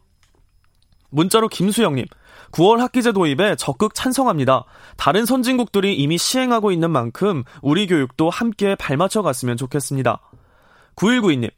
[1.10, 2.06] 문자로 김수영님,
[2.52, 4.66] 9월 학기제 도입에 적극 찬성합니다.
[4.98, 10.20] 다른 선진국들이 이미 시행하고 있는 만큼 우리 교육도 함께 발맞춰 갔으면 좋겠습니다.
[10.96, 11.50] 9192님,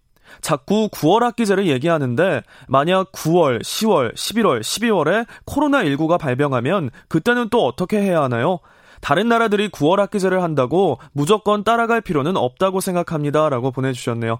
[0.42, 8.24] 자꾸 9월 학기제를 얘기하는데 만약 9월, 10월, 11월, 12월에 코로나19가 발병하면 그때는 또 어떻게 해야
[8.24, 8.60] 하나요?
[9.02, 13.50] 다른 나라들이 9월 학기제를 한다고 무조건 따라갈 필요는 없다고 생각합니다.
[13.50, 14.40] 라고 보내주셨네요.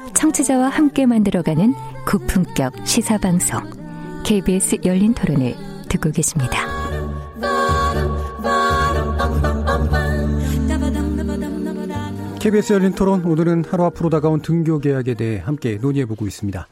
[0.21, 1.73] 청취자와 함께 만들어가는
[2.07, 3.59] 고품격 시사방송
[4.23, 5.55] KBS 열린 토론을
[5.89, 6.59] 듣고 계십니다.
[12.39, 16.67] KBS 열린 토론 오늘은 하루 앞으로 다가온 등교 계약에 대해 함께 논의해보고 있습니다.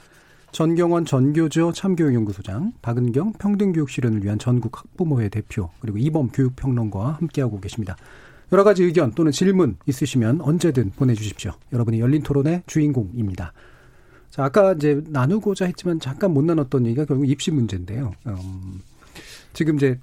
[0.52, 7.98] 전경원 전교조 참교육연구소장, 박은경 평등교육 실현을 위한 전국 학부모회 대표, 그리고 이범 교육평론가와 함께하고 계십니다.
[8.52, 11.52] 여러 가지 의견 또는 질문 있으시면 언제든 보내주십시오.
[11.72, 13.54] 여러분이 열린 토론의 주인공입니다.
[14.30, 18.12] 자, 아까 이제 나누고자 했지만 잠깐 못 나눴던 얘기가 결국 입시 문제인데요.
[18.28, 18.82] 음,
[19.54, 20.00] 지금 이제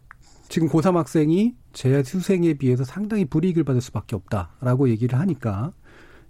[0.49, 5.73] 지금 고3 학생이 제 수생에 비해서 상당히 불이익을 받을 수밖에 없다라고 얘기를 하니까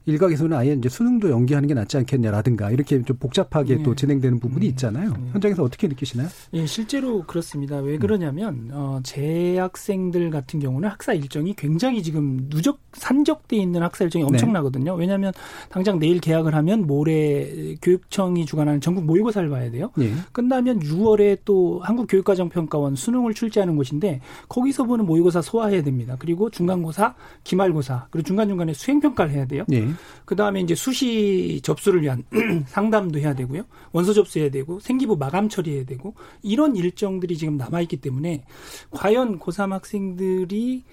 [0.06, 3.82] 일각에서는 아예 이제 수능도 연기하는 게 낫지 않겠냐라든가 이렇게 좀 복잡하게 네.
[3.82, 5.10] 또 진행되는 부분이 있잖아요.
[5.10, 5.30] 네.
[5.32, 6.28] 현장에서 어떻게 느끼시나요?
[6.54, 7.78] 예, 실제로 그렇습니다.
[7.78, 14.24] 왜 그러냐면 어, 재학생들 같은 경우는 학사 일정이 굉장히 지금 누적 산적돼 있는 학사 일정이
[14.24, 14.28] 네.
[14.28, 14.94] 엄청나거든요.
[14.94, 15.32] 왜냐하면
[15.70, 19.90] 당장 내일 개학을 하면 모레 교육청이 주관하는 전국 모의고사를 봐야 돼요.
[19.98, 20.12] 예.
[20.32, 26.16] 끝나면 6월에 또 한국교육과정평가원 수능을 출제하는 곳인데 거기서 보는 모의고사 소화해야 됩니다.
[26.18, 29.64] 그리고 중간고사, 기말고사, 그리고 중간 중간에 수행평가를 해야 돼요.
[29.96, 30.22] 예.
[30.24, 32.24] 그 다음에 이제 수시 접수를 위한
[32.66, 33.62] 상담도 해야 되고요.
[33.92, 38.44] 원서 접수해야 되고, 생기부 마감 처리해야 되고, 이런 일정들이 지금 남아있기 때문에,
[38.90, 40.84] 과연 고3 학생들이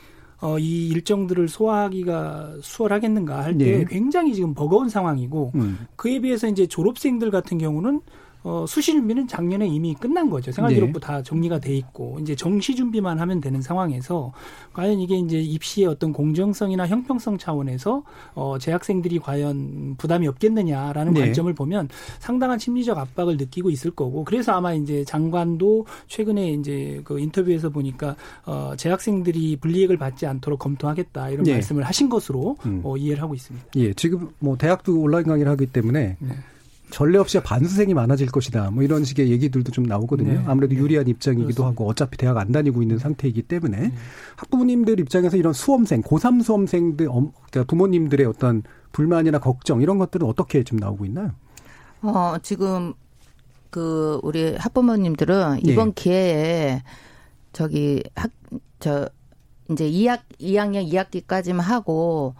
[0.41, 3.85] 어, 이 일정들을 소화하기가 수월하겠는가 할때 예.
[3.85, 5.87] 굉장히 지금 버거운 상황이고, 음.
[5.95, 8.01] 그에 비해서 이제 졸업생들 같은 경우는
[8.43, 10.51] 어, 수시 준비는 작년에 이미 끝난 거죠.
[10.51, 11.05] 생활기록부 네.
[11.05, 14.33] 다 정리가 돼 있고 이제 정시 준비만 하면 되는 상황에서
[14.73, 18.03] 과연 이게 이제 입시의 어떤 공정성이나 형평성 차원에서
[18.35, 21.21] 어, 재학생들이 과연 부담이 없겠느냐라는 네.
[21.21, 21.87] 관점을 보면
[22.19, 28.15] 상당한 심리적 압박을 느끼고 있을 거고 그래서 아마 이제 장관도 최근에 이제 그 인터뷰에서 보니까
[28.45, 31.53] 어, 재학생들이 불이익을 받지 않도록 검토하겠다 이런 네.
[31.53, 32.81] 말씀을 하신 것으로 음.
[32.83, 33.67] 어, 이해를 하고 있습니다.
[33.77, 36.29] 예, 지금 뭐 대학도 온라인 강의를 하기 때문에 네.
[36.93, 38.69] 전례 없이 반수생이 많아질 것이다.
[38.71, 40.33] 뭐 이런 식의 얘기들도 좀 나오거든요.
[40.33, 40.43] 네.
[40.45, 41.67] 아무래도 유리한 입장이기도 그렇습니다.
[41.69, 43.93] 하고 어차피 대학 안 다니고 있는 상태이기 때문에 네.
[44.35, 50.63] 학부모님들 입장에서 이런 수험생, 고3 수험생들, 엄- 그러니까 부모님들의 어떤 불만이나 걱정 이런 것들은 어떻게
[50.63, 51.31] 좀 나오고 있나요?
[52.03, 52.93] 어, 지금
[53.71, 55.71] 그 우리 학부모님들은 예.
[55.71, 56.83] 이번 기회에
[57.53, 58.29] 저기 학
[58.79, 59.07] 저
[59.71, 62.35] 이제 2학 2학년 2학기까지만 하고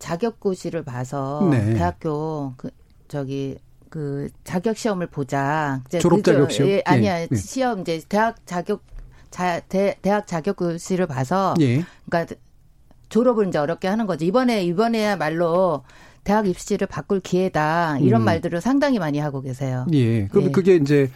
[0.00, 1.74] 자격고시를 봐서 네.
[1.74, 2.70] 대학교 그
[3.06, 3.56] 저기
[3.90, 5.82] 그 자격 시험을 보자.
[5.88, 6.24] 이제 졸업?
[6.24, 6.70] 자격 시험?
[6.70, 7.20] 예, 아니야.
[7.20, 7.36] 예, 예.
[7.36, 8.82] 시험 이제 대학 자격
[9.30, 11.84] 자 대, 대학 자격고시를 봐서 예.
[12.08, 12.34] 그러니까
[13.08, 14.24] 졸업을 이제 어렵게 하는 거지.
[14.26, 15.82] 이번에 이번에야말로
[16.22, 17.98] 대학 입시를 바꿀 기회다.
[17.98, 18.24] 이런 음.
[18.24, 19.86] 말들을 상당히 많이 하고 계세요.
[19.92, 20.26] 예.
[20.28, 20.50] 그럼 예.
[20.50, 21.10] 그게 이제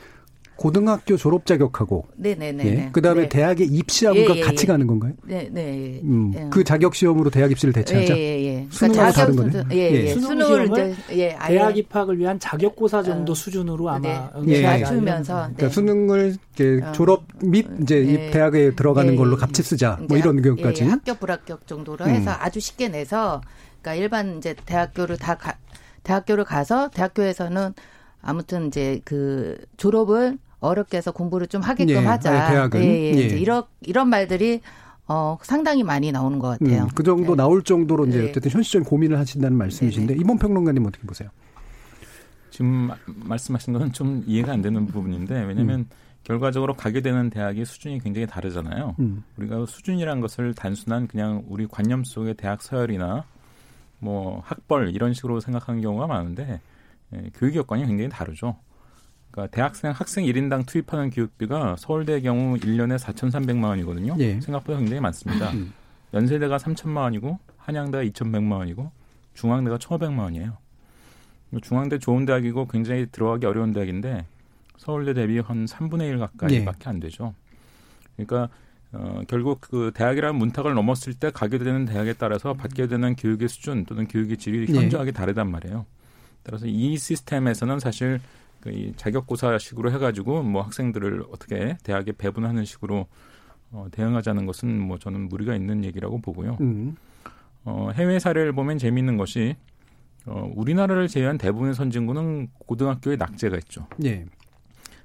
[0.57, 2.65] 고등학교 졸업 자격하고 네네네.
[2.67, 2.89] 예.
[2.93, 3.29] 그다음에 네.
[3.29, 4.67] 대학에 입시하고가 예, 예, 같이 예.
[4.69, 5.13] 가는 건가요?
[5.25, 6.01] 네, 네.
[6.05, 6.47] 음, 예.
[6.51, 8.17] 그 자격 시험으로 대학 입시를 대체하자.
[8.17, 8.67] 예, 예, 예.
[8.71, 9.65] 수능하고 다른 거네.
[9.73, 9.93] 예, 예.
[10.05, 10.09] 예.
[10.15, 13.35] 수능 수능을 이제 예, 아예 대학 입학을 위한 자격고사 정도 어.
[13.35, 14.49] 수준으로 아마 네.
[14.49, 14.63] 예.
[14.63, 15.69] 맞추면서 그러니까 네.
[15.69, 16.93] 수능을 이제 어.
[16.93, 18.31] 졸업 및 이제 이 예.
[18.31, 19.41] 대학에 들어가는 예, 걸로 예.
[19.41, 19.99] 같이 쓰자.
[20.09, 20.85] 뭐 이런 학- 경우까지.
[20.85, 22.11] 예, 합격 불합격 정도로 음.
[22.11, 23.41] 해서 아주 쉽게 내서
[23.83, 25.57] 그러니까 일반 이제 대학교를 다 가,
[26.05, 27.75] 대학교를 가서 대학교에서는
[28.23, 32.51] 아무튼 이제 그 졸업을 어렵게 해서 공부를 좀 하게끔 예, 하자.
[32.51, 32.83] 대학은.
[32.83, 33.05] 예, 예.
[33.17, 33.21] 예.
[33.27, 34.61] 이제 이런 이런 말들이
[35.07, 36.85] 어 상당히 많이 나오는 것 같아요.
[36.85, 37.37] 음, 그 정도 네.
[37.37, 38.31] 나올 정도로 이제 네.
[38.31, 41.29] 어쨌든 현실적인 고민을 하신다는 말씀이신데 이번 평론가님 어떻게 보세요?
[42.51, 45.87] 지금 마- 말씀하신 건 좀 이해가 안 되는 부분인데 왜냐하면
[46.23, 48.97] 결과적으로 가게 되는 대학의 수준이 굉장히 다르잖아요.
[49.01, 49.25] 음.
[49.37, 53.25] 우리가 수준이란 것을 단순한 그냥 우리 관념 속의 대학 서열이나
[53.99, 56.61] 뭐 학벌 이런 식으로 생각하는 경우가 많은데
[57.15, 58.57] 예, 교육 여건이 굉장히 다르죠.
[59.35, 64.14] 그러니까 대학생 학생 1인당 투입하는 교육비가 서울대의 경우 1년에 4,300만 원이거든요.
[64.20, 64.41] 예.
[64.41, 65.51] 생각보다 굉장히 많습니다.
[65.51, 65.72] 음.
[66.14, 68.93] 연세대가 3천만 원이고 한양대가 2,100만 원이고
[69.35, 70.57] 중앙대가 1,500만 원이에요.
[71.62, 74.24] 중앙대 좋은 대학이고 굉장히 들어가기 어려운 대학인데
[74.76, 77.35] 서울대 대비 한 3분의 1 가까이밖에 안 되죠.
[78.14, 78.49] 그러니까
[78.93, 83.85] 어, 결국 그 대학이라는 문턱을 넘었을 때 가게 되는 대학에 따라서 받게 되는 교육의 수준
[83.85, 84.78] 또는 교육의 질이 예.
[84.78, 85.87] 현저하게 다르단 말이에요.
[86.45, 88.24] 따라서 이 시스템에서는 사실 그
[88.71, 93.07] 이 자격고사식으로 해가지고 뭐 학생들을 어떻게 대학에 배분하는 식으로
[93.71, 96.57] 어, 대응하자는 것은 뭐 저는 무리가 있는 얘기라고 보고요.
[96.61, 96.97] 음.
[97.65, 99.57] 어, 해외 사례를 보면 재미있는 것이
[100.27, 103.87] 어, 우리나라를 제외한 대부분의 선진국은 고등학교에 낙제가 있죠.
[104.05, 104.25] 예.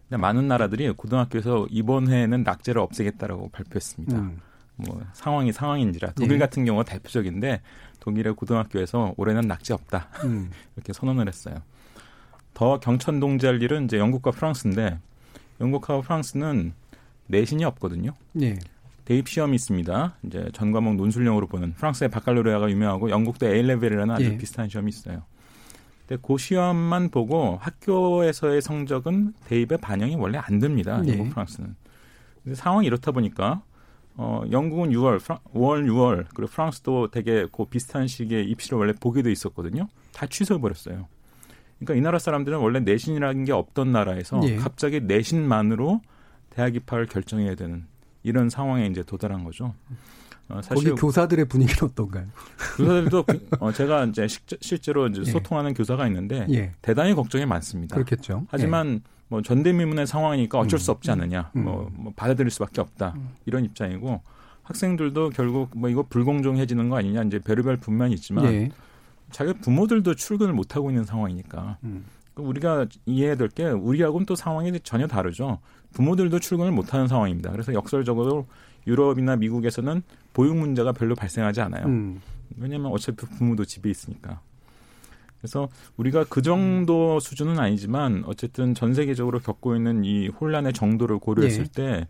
[0.07, 4.17] 근데 많은 나라들이 고등학교에서 이번 해에는 낙제를 없애겠다라고 발표했습니다.
[4.17, 4.39] 음.
[4.75, 6.37] 뭐 상황이 상황인지라 독일 예.
[6.37, 7.61] 같은 경우가 대표적인데
[7.99, 10.51] 독일의 고등학교에서 올해는 낙제 없다 음.
[10.75, 11.55] 이렇게 선언을 했어요.
[12.53, 14.99] 더 경천 동지할 일은 이제 영국과 프랑스인데
[15.61, 16.73] 영국하고 프랑스는
[17.27, 18.13] 내신이 없거든요.
[18.41, 18.57] 예.
[19.05, 20.17] 대입 시험이 있습니다.
[20.23, 24.37] 이제 전 과목 논술형으로 보는 프랑스의 바칼로레아가 유명하고 영국도 A 레벨이라는 아주 예.
[24.37, 25.23] 비슷한 시험이 있어요.
[26.07, 31.01] 근데 그 시험만 보고 학교에서의 성적은 대입에 반영이 원래 안 됩니다.
[31.05, 31.13] 예.
[31.13, 31.75] 영국 프랑스는.
[32.43, 33.61] 근데 상황이 이렇다 보니까
[34.15, 39.21] 어 영국은 6월, 프랑, 5월, 6월 그리고 프랑스도 되게 그 비슷한 시기에 입시를 원래 보게
[39.21, 39.87] 돼 있었거든요.
[40.13, 41.07] 다 취소해 버렸어요.
[41.79, 44.57] 그러니까 이 나라 사람들은 원래 내신이라는 게 없던 나라에서 예.
[44.57, 46.01] 갑자기 내신만으로
[46.49, 47.85] 대학 입학을 결정해야 되는
[48.23, 49.73] 이런 상황에 이제 도달한 거죠.
[50.49, 52.25] 어, 거기 교사들의 분위기는 어떤가요?
[52.77, 55.25] 교사들도 그- 어, 제가 이제 식- 실제로 이제 예.
[55.25, 56.73] 소통하는 교사가 있는데 예.
[56.81, 57.95] 대단히 걱정이 많습니다.
[57.95, 58.45] 그렇겠죠.
[58.49, 60.79] 하지만 뭐 전대미문의 상황이니까 어쩔 음.
[60.79, 61.63] 수 없지 않느냐, 음.
[61.63, 63.29] 뭐, 뭐 받아들일 수밖에 없다 음.
[63.45, 64.21] 이런 입장이고
[64.63, 68.71] 학생들도 결국 뭐 이거 불공정해지는 거 아니냐 이제 별의별 분만이 있지만 예.
[69.31, 72.05] 자기 부모들도 출근을 못 하고 있는 상황이니까 음.
[72.35, 75.59] 우리가 이해해야 될 게 우리하고는 또 상황이 전혀 다르죠.
[75.93, 77.51] 부모들도 출근을 못 하는 상황입니다.
[77.51, 78.45] 그래서 역설적으로
[78.87, 80.01] 유럽이나 미국에서는
[80.33, 81.85] 보육 문제가 별로 발생하지 않아요.
[81.85, 82.21] 음.
[82.57, 84.39] 왜냐하면 어차피 부모도 집에 있으니까.
[85.39, 91.63] 그래서 우리가 그 정도 수준은 아니지만 어쨌든 전 세계적으로 겪고 있는 이 혼란의 정도를 고려했을
[91.63, 91.67] 예.
[91.73, 92.07] 때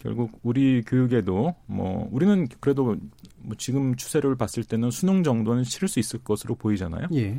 [0.00, 2.96] 결국 우리 교육에도 뭐 우리는 그래도
[3.38, 7.08] 뭐 지금 추세를 봤을 때는 수능 정도는 치를 수 있을 것으로 보이잖아요.
[7.14, 7.38] 예.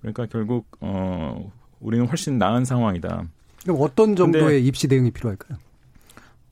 [0.00, 3.24] 그러니까 결국 어 우리는 훨씬 나은 상황이다.
[3.64, 5.58] 그럼 어떤 정도의 입시 대응이 필요할까요?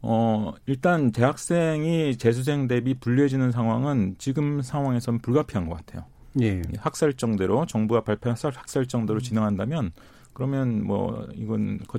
[0.03, 6.05] 어, 일단 대학생이 재수생 대비 불리해지는 상황은 지금 상황에서는 불가피한 것 같아요.
[6.41, 6.63] 예.
[6.79, 9.93] 학설정대로 정부가 발표한 학설- 학설정대로 진행한다면
[10.33, 11.99] 그러면 뭐 이건 거-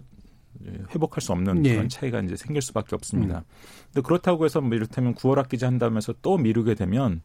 [0.93, 1.73] 회복할 수 없는 예.
[1.73, 3.43] 그런 차이가 이제 생길 수밖에 없습니다.
[3.93, 7.21] 근데 그렇다고 해서 뭐 이를테면 9월 학기제 한다면서 또 미루게 되면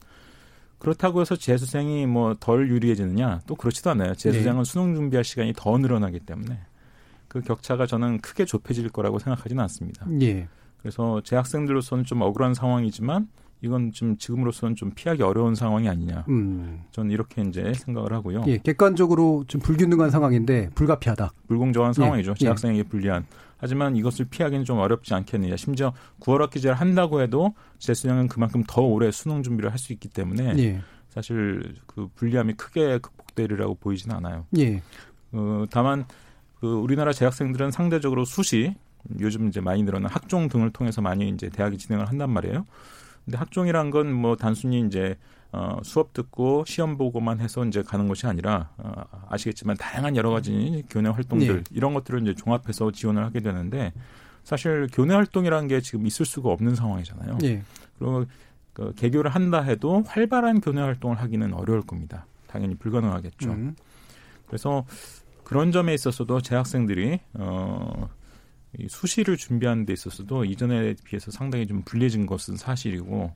[0.79, 4.15] 그렇다고 해서 재수생이 뭐 덜 유리해지느냐 또 그렇지도 않아요.
[4.15, 6.59] 재수생은 수능 준비할 시간이 더 늘어나기 때문에
[7.29, 10.07] 그 격차가 저는 크게 좁혀질 거라고 생각하지는 않습니다.
[10.21, 10.49] 예.
[10.81, 13.29] 그래서 재학생들로서는 좀 억울한 상황이지만
[13.63, 16.25] 이건 좀 지금으로서는 좀 피하기 어려운 상황이 아니냐.
[16.29, 16.83] 음.
[16.91, 18.43] 저는 이렇게 이제 생각을 하고요.
[18.49, 21.33] 예, 객관적으로 좀 불균등한 상황인데 불가피하다.
[21.47, 22.33] 불공정한 예, 상황이죠.
[22.33, 22.45] 예.
[22.45, 23.25] 재학생에게 불리한.
[23.59, 25.57] 하지만 이것을 피하기는 좀 어렵지 않겠느냐.
[25.57, 30.55] 심지어 9월 학기제를 한다고 해도 재수생은 그만큼 더 오래 수능 준비를 할 수 있기 때문에
[30.59, 30.81] 예.
[31.11, 34.47] 사실 그 불리함이 크게 극복되리라고 보이지는 않아요.
[34.59, 34.83] 예.
[35.31, 36.05] 어, 다만
[36.59, 38.75] 그 우리나라 재학생들은 상대적으로 수시
[39.21, 42.65] 요즘 이제 많이 늘어난 학종 등을 통해서 많이 이제 대학이 진행을 한단 말이에요.
[43.25, 45.17] 근데 학종이란 건 뭐 단순히 이제
[45.53, 50.83] 어, 수업 듣고 시험 보고만 해서 이제 가는 것이 아니라 어, 아시겠지만 다양한 여러 가지
[50.89, 51.65] 교내 활동들 네.
[51.71, 53.93] 이런 것들을 이제 종합해서 지원을 하게 되는데
[54.45, 57.39] 사실 교내 활동이라는 게 지금 있을 수가 없는 상황이잖아요.
[57.45, 57.63] 예.
[57.99, 58.25] 그리고
[58.73, 62.27] 그 개교를 한다 해도 활발한 교내 활동을 하기는 어려울 겁니다.
[62.47, 63.51] 당연히 불가능하겠죠.
[63.51, 63.77] 음.
[64.47, 64.85] 그래서
[65.45, 68.09] 그런 점에 있어서도 재학생들이 어,
[68.79, 73.33] 이 수시를 준비하는 데 있어서도 이전에 비해서 상당히 좀 불리해진 것은 사실이고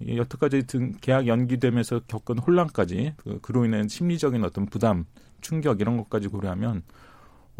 [0.00, 5.04] 이 여태까지 등 계약 연기되면서 겪은 혼란까지 그, 그로 인한 심리적인 어떤 부담,
[5.40, 6.82] 충격 이런 것까지 고려하면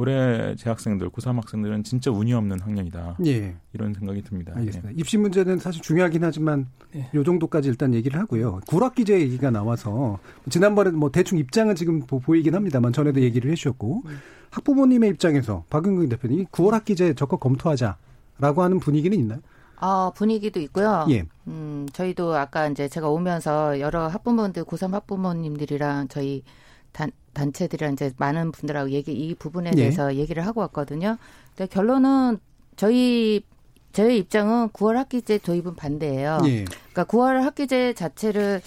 [0.01, 3.18] 올해 재학생들, 고3 학생들은 진짜 운이 없는 학년이다.
[3.27, 3.55] 예.
[3.75, 4.55] 이런 생각이 듭니다.
[4.57, 4.93] 알겠습니다.
[4.97, 7.11] 입시 문제는 사실 중요하긴 하지만 네.
[7.14, 8.61] 요 정도까지 일단 얘기를 하고요.
[8.66, 10.18] 구락기제 얘기가 나와서
[10.49, 14.05] 지난번에 뭐 대충 입장은 지금 보, 보이긴 합니다만 전에도 얘기를 해주셨고
[14.51, 19.41] 학부모님의 입장에서 박은근 대표님 9월 학기제 적극 검토하자라고 하는 분위기는 있나요?
[19.77, 21.07] 아, 분위기도 있고요.
[21.11, 21.25] 예.
[21.47, 26.43] 음, 저희도 아까 이제 제가 오면서 여러 학부모님들, 고3 학부모님들이랑 저희
[26.93, 29.77] 단, 단체들이랑 이제 많은 분들하고 얘기, 이 부분에 예.
[29.77, 31.17] 대해서 얘기를 하고 왔거든요.
[31.57, 32.39] 근데 결론은
[32.77, 33.43] 저희,
[33.93, 36.41] 저희 입장은 9월 학기제 도입은 반대예요.
[36.45, 36.65] 예.
[36.93, 38.61] 그러니까 9월 학기제 자체를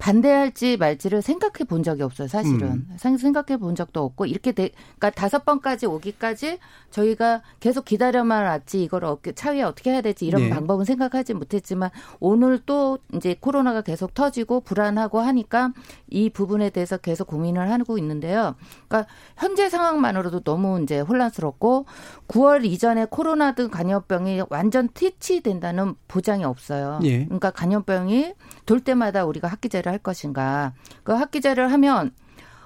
[0.00, 2.86] 반대할지 말지를 생각해 본 적이 없어요, 사실은.
[2.96, 6.58] 생- 생각해 본 적도 없고, 이렇게 돼, 그러니까 다섯 번까지 오기까지
[6.90, 10.50] 저희가 계속 기다려만 왔지, 이걸 어떻게, 차후에 어떻게 해야 될지 이런 네.
[10.50, 15.72] 방법은 생각하지 못했지만, 오늘 또 이제 코로나가 계속 터지고 불안하고 하니까
[16.08, 18.56] 이 부분에 대해서 계속 고민을 하고 있는데요.
[18.88, 21.84] 그러니까 현재 상황만으로도 너무 이제 혼란스럽고,
[22.26, 27.00] 9월 이전에 코로나 등 간염병이 완전 퇴치된다는 보장이 없어요.
[27.04, 27.24] 예.
[27.26, 28.32] 그러니까 간염병이
[28.64, 30.72] 돌 때마다 우리가 학기제를 할 것인가.
[31.02, 32.12] 그 학기제를 하면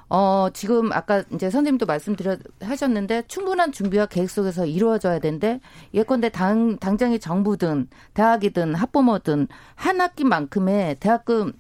[0.08, 5.60] 어, 지금 아까 이제 선생님도 말씀드려 하셨는데 충분한 준비와 계획 속에서 이루어져야 되는데
[5.92, 11.52] 예컨대 당, 당장의 정부든 대학이든 학부모든 한 학기만큼의 대학금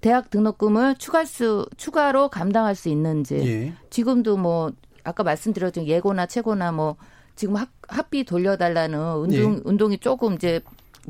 [0.00, 3.72] 대학 등록금을 추가할 수 추가로 감당할 수 있는지 예.
[3.90, 4.72] 지금도 뭐
[5.04, 6.96] 아까 말씀드렸던 예고나 최고나 뭐
[7.36, 9.60] 지금 학, 학비 돌려달라는 운동 예.
[9.64, 10.60] 운동이 조금 이제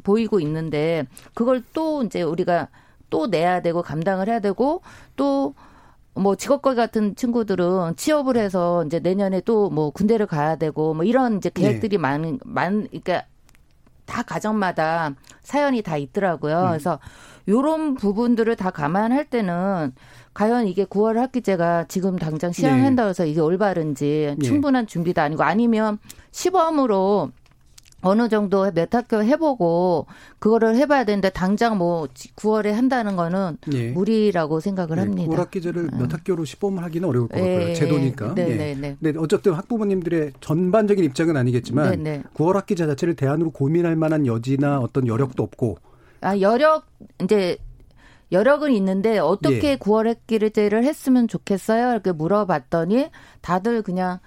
[0.02, 2.68] 보이고 있는데 그걸 또 이제 우리가
[3.12, 4.82] 또 내야 되고 감당을 해야 되고
[5.16, 5.54] 또
[6.14, 11.38] 뭐 직업과 같은 친구들은 취업을 해서 이제 내년에 또 뭐 군대를 가야 되고 뭐 이런
[11.38, 13.24] 이제 계획들이 많은 많 그러니까
[14.04, 16.58] 다 가정마다 사연이 다 있더라고요.
[16.58, 16.68] 음.
[16.68, 16.98] 그래서
[17.48, 19.94] 요런 부분들을 다 감안할 때는
[20.34, 24.42] 과연 이게 9월 학기제가 지금 당장 시행한다고 해서 이게 올바른지 예.
[24.42, 25.98] 충분한 준비도 아니고 아니면
[26.32, 27.30] 시범으로
[28.02, 30.06] 어느 정도 몇 학교 해보고
[30.38, 33.90] 그거를 해봐야 되는데 당장 뭐 9월에 한다는 거는 예.
[33.90, 35.32] 무리라고 생각을 합니다.
[35.32, 37.68] 9월 학기제를 몇 학교로 시범을 하기는 어려울 것 같고요.
[37.68, 38.34] 예, 제도니까.
[38.34, 38.54] 네, 예.
[38.56, 38.96] 네, 네.
[39.00, 42.22] 근데 어쨌든 학부모님들의 전반적인 입장은 아니겠지만 네, 네.
[42.34, 45.78] 9월 학기제 자체를 대안으로 고민할 만한 여지나 어떤 여력도 없고
[46.22, 46.86] 아, 여력,
[47.22, 47.58] 이제,
[48.30, 49.76] 여력은 있는데, 어떻게 예.
[49.76, 51.90] 9월 학기제를 했으면 좋겠어요?
[51.90, 54.20] 이렇게 물어봤더니, 다들 그냥,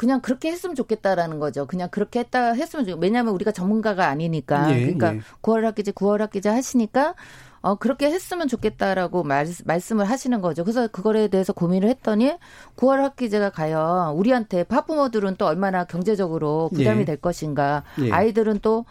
[0.00, 1.66] 그냥 그렇게 했으면 좋겠다라는 거죠.
[1.66, 2.96] 그냥 그렇게 했다 했으면 좋.
[2.98, 4.74] 왜냐하면 우리가 전문가가 아니니까.
[4.74, 5.20] 예, 그러니까 예.
[5.42, 7.14] 9월 학기제, 9월 학기제 하시니까
[7.60, 10.64] 어 그렇게 했으면 좋겠다라고 말, 말씀을 하시는 거죠.
[10.64, 12.32] 그래서 그거에 대해서 고민을 했더니
[12.76, 17.04] 9월 학기제가 과연 우리한테 파부모들은 또 얼마나 경제적으로 부담이 예.
[17.04, 17.82] 될 것인가.
[18.00, 18.10] 예.
[18.10, 18.86] 아이들은 또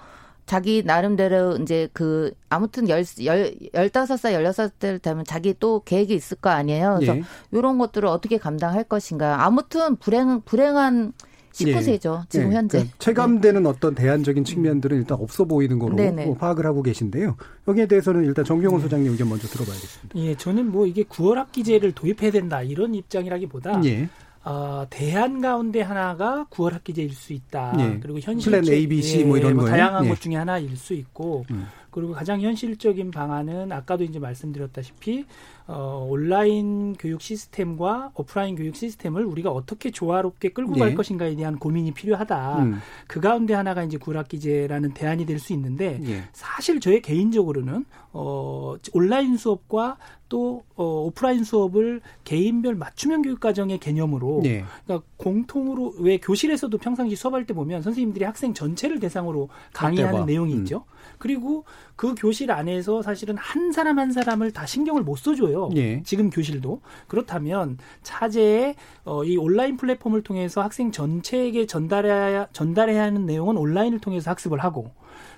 [0.49, 6.15] 자기 나름대로 이제 그 아무튼 열, 열, 열다섯 살, 열여섯 살 되면 자기 또 계획이
[6.15, 6.95] 있을 거 아니에요.
[6.95, 7.23] 그래서 예.
[7.51, 9.45] 이런 것들을 어떻게 감당할 것인가.
[9.45, 11.13] 아무튼 불행, 불행한
[11.51, 12.27] 19세죠.
[12.29, 12.77] 지금 예, 현재.
[12.79, 16.25] 그러니까 체감되는 어떤 대안적인 측면들은 일단 없어 보이는 거로 네네.
[16.25, 17.37] 뭐 파악을 하고 계신데요.
[17.67, 20.17] 여기에 대해서는 일단 정경훈 소장님 의견 먼저 들어봐야겠습니다.
[20.17, 24.09] 예, 저는 뭐 이게 9월 학기제를 도입해야 된다 이런 입장이라기보다 예.
[24.45, 27.73] 어, 대안 가운데 하나가 9월 학기제일 수 있다.
[27.79, 27.99] 예.
[27.99, 29.69] 그리고 현실 플랜 A, B, C 뭐 이런 거예요?
[29.69, 30.09] 다양한 예.
[30.09, 31.67] 것 중에 하나일 수 있고 음.
[31.91, 35.25] 그리고 가장 현실적인 방안은 아까도 이제 말씀드렸다시피
[35.71, 40.79] 어, 온라인 교육 시스템과 오프라인 교육 시스템을 우리가 어떻게 조화롭게 끌고 예.
[40.79, 42.63] 갈 것인가에 대한 고민이 필요하다.
[42.63, 42.79] 음.
[43.07, 46.23] 그 가운데 하나가 이제 9월 학기제라는 대안이 될 수 있는데 예.
[46.33, 49.97] 사실 저의 개인적으로는 어 온라인 수업과
[50.27, 54.63] 또 어, 오프라인 수업을 개인별 맞춤형 교육 과정의 개념으로 예.
[54.85, 60.25] 그러니까 공통으로 왜 교실에서도 평상시 수업할 때 보면 선생님들이 학생 전체를 대상으로 강의하는 봐.
[60.25, 60.59] 내용이 음.
[60.59, 60.83] 있죠.
[61.19, 61.65] 그리고
[61.95, 65.69] 그 교실 안에서 사실은 한 사람 한 사람을 다 신경을 못 써줘요.
[65.75, 66.01] 예.
[66.03, 73.57] 지금 교실도 그렇다면 차제에 어, 이 온라인 플랫폼을 통해서 학생 전체에게 전달해야 전달해야 하는 내용은
[73.57, 74.91] 온라인을 통해서 학습을 하고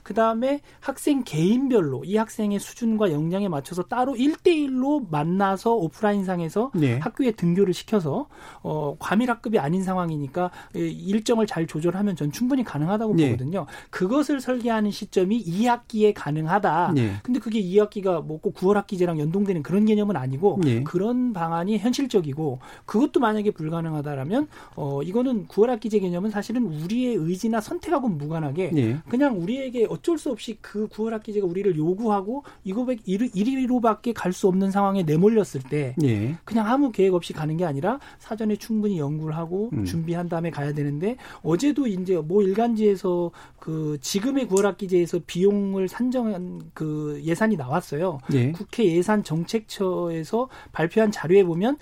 [0.03, 6.97] 그 다음에 학생 개인별로 이 학생의 수준과 역량에 맞춰서 따로 일대일로 만나서 오프라인상에서 네.
[6.99, 8.27] 학교에 등교를 시켜서
[8.61, 13.31] 어, 과밀학급이 아닌 상황이니까 이 일정을 잘 조절하면 전 충분히 가능하다고 네.
[13.31, 13.65] 보거든요.
[13.89, 16.91] 그것을 설계하는 시점이 2학기에 가능하다.
[16.95, 17.13] 네.
[17.23, 20.83] 근데 그게 2학기가 뭐 꼭 9월 학기제랑 연동되는 그런 개념은 아니고 네.
[20.83, 28.17] 그런 방안이 현실적이고 그것도 만약에 불가능하다라면 어 이거는 9월 학기제 개념은 사실은 우리의 의지나 선택하고는
[28.17, 28.97] 무관하게 예.
[29.07, 34.71] 그냥 우리에게 어쩔 수 없이 그 9월 학기제가 우리를 요구하고 이거 이리로밖에 갈 수 없는
[34.71, 36.37] 상황에 내몰렸을 때 예.
[36.45, 39.83] 그냥 아무 계획 없이 가는 게 아니라 사전에 충분히 연구를 하고 음.
[39.83, 47.21] 준비한 다음에 가야 되는데 어제도 이제 뭐 일간지에서 그 지금의 9월 학기제에서 비용을 산정한 그
[47.25, 48.19] 예산이 나왔어요.
[48.33, 48.51] 예.
[48.53, 51.77] 국회 예산 정책처에서 발표한 자료에 보면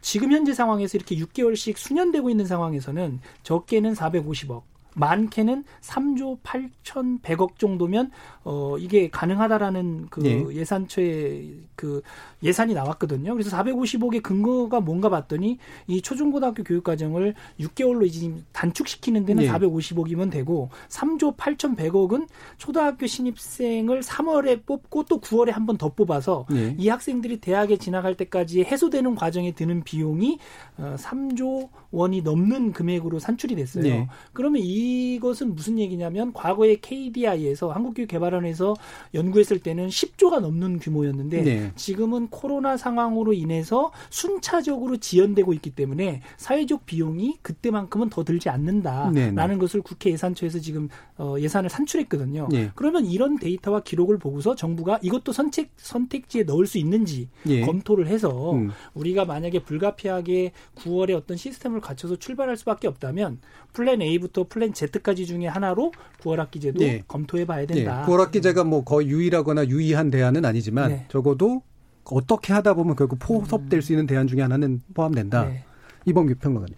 [0.00, 4.62] 지금 현재 상황에서 이렇게 6개월씩 수년되고 있는 상황에서는 적게는 450억,
[4.94, 8.10] 많게는 3조 8,100억 정도면
[8.44, 10.56] 어 이게 가능하다라는 그 예.
[10.56, 12.02] 예산처의 그
[12.42, 13.32] 예산이 나왔거든요.
[13.34, 19.48] 그래서 450억의 근거가 뭔가 봤더니 이 초중고등학교 교육 과정을 6개월로 이제 단축시키는 데는 예.
[19.50, 22.28] 450억이면 되고 3조 8,100억은
[22.58, 26.76] 초등학교 신입생을 3월에 뽑고 또 9월에 한 번 더 뽑아서 예.
[26.78, 30.38] 이 학생들이 대학에 진학할 때까지 해소되는 과정에 드는 비용이
[30.76, 33.82] 어, 3조 원이 넘는 금액으로 산출이 됐어요.
[33.82, 34.08] 네.
[34.32, 34.83] 그러면 이
[35.20, 38.74] 것은 무슨 얘기냐면 과거에 KDI에서 한국교육개발원에서
[39.14, 41.72] 연구했을 때는 10조가 넘는 규모였는데 네.
[41.76, 49.30] 지금은 코로나 상황으로 인해서 순차적으로 지연되고 있기 때문에 사회적 비용이 그때만큼은 더 들지 않는다라는 네,
[49.30, 49.56] 네.
[49.56, 52.48] 것을 국회 예산처에서 지금 어, 예산을 산출했거든요.
[52.52, 52.70] 예.
[52.74, 57.60] 그러면 이런 데이터와 기록을 보고서 정부가 이것도 선택 선택지에 넣을 수 있는지 예.
[57.60, 58.70] 검토를 해서 음.
[58.94, 63.38] 우리가 만약에 불가피하게 9월에 어떤 시스템을 갖춰서 출발할 수밖에 없다면
[63.72, 67.02] 플랜 A부터 플랜 Z까지 중에 하나로 9월 학기제도 예.
[67.08, 67.66] 검토해 봐야 예.
[67.66, 68.04] 된다.
[68.06, 71.06] 9월 학기제가 뭐 거의 유일하거나 유의한 대안은 아니지만 네.
[71.08, 71.62] 적어도
[72.04, 75.44] 어떻게 하다 보면 결국 포섭될 수 있는 대안 중에 하나는 포함된다.
[75.44, 75.64] 네.
[76.04, 76.76] 이범 교육평론가님.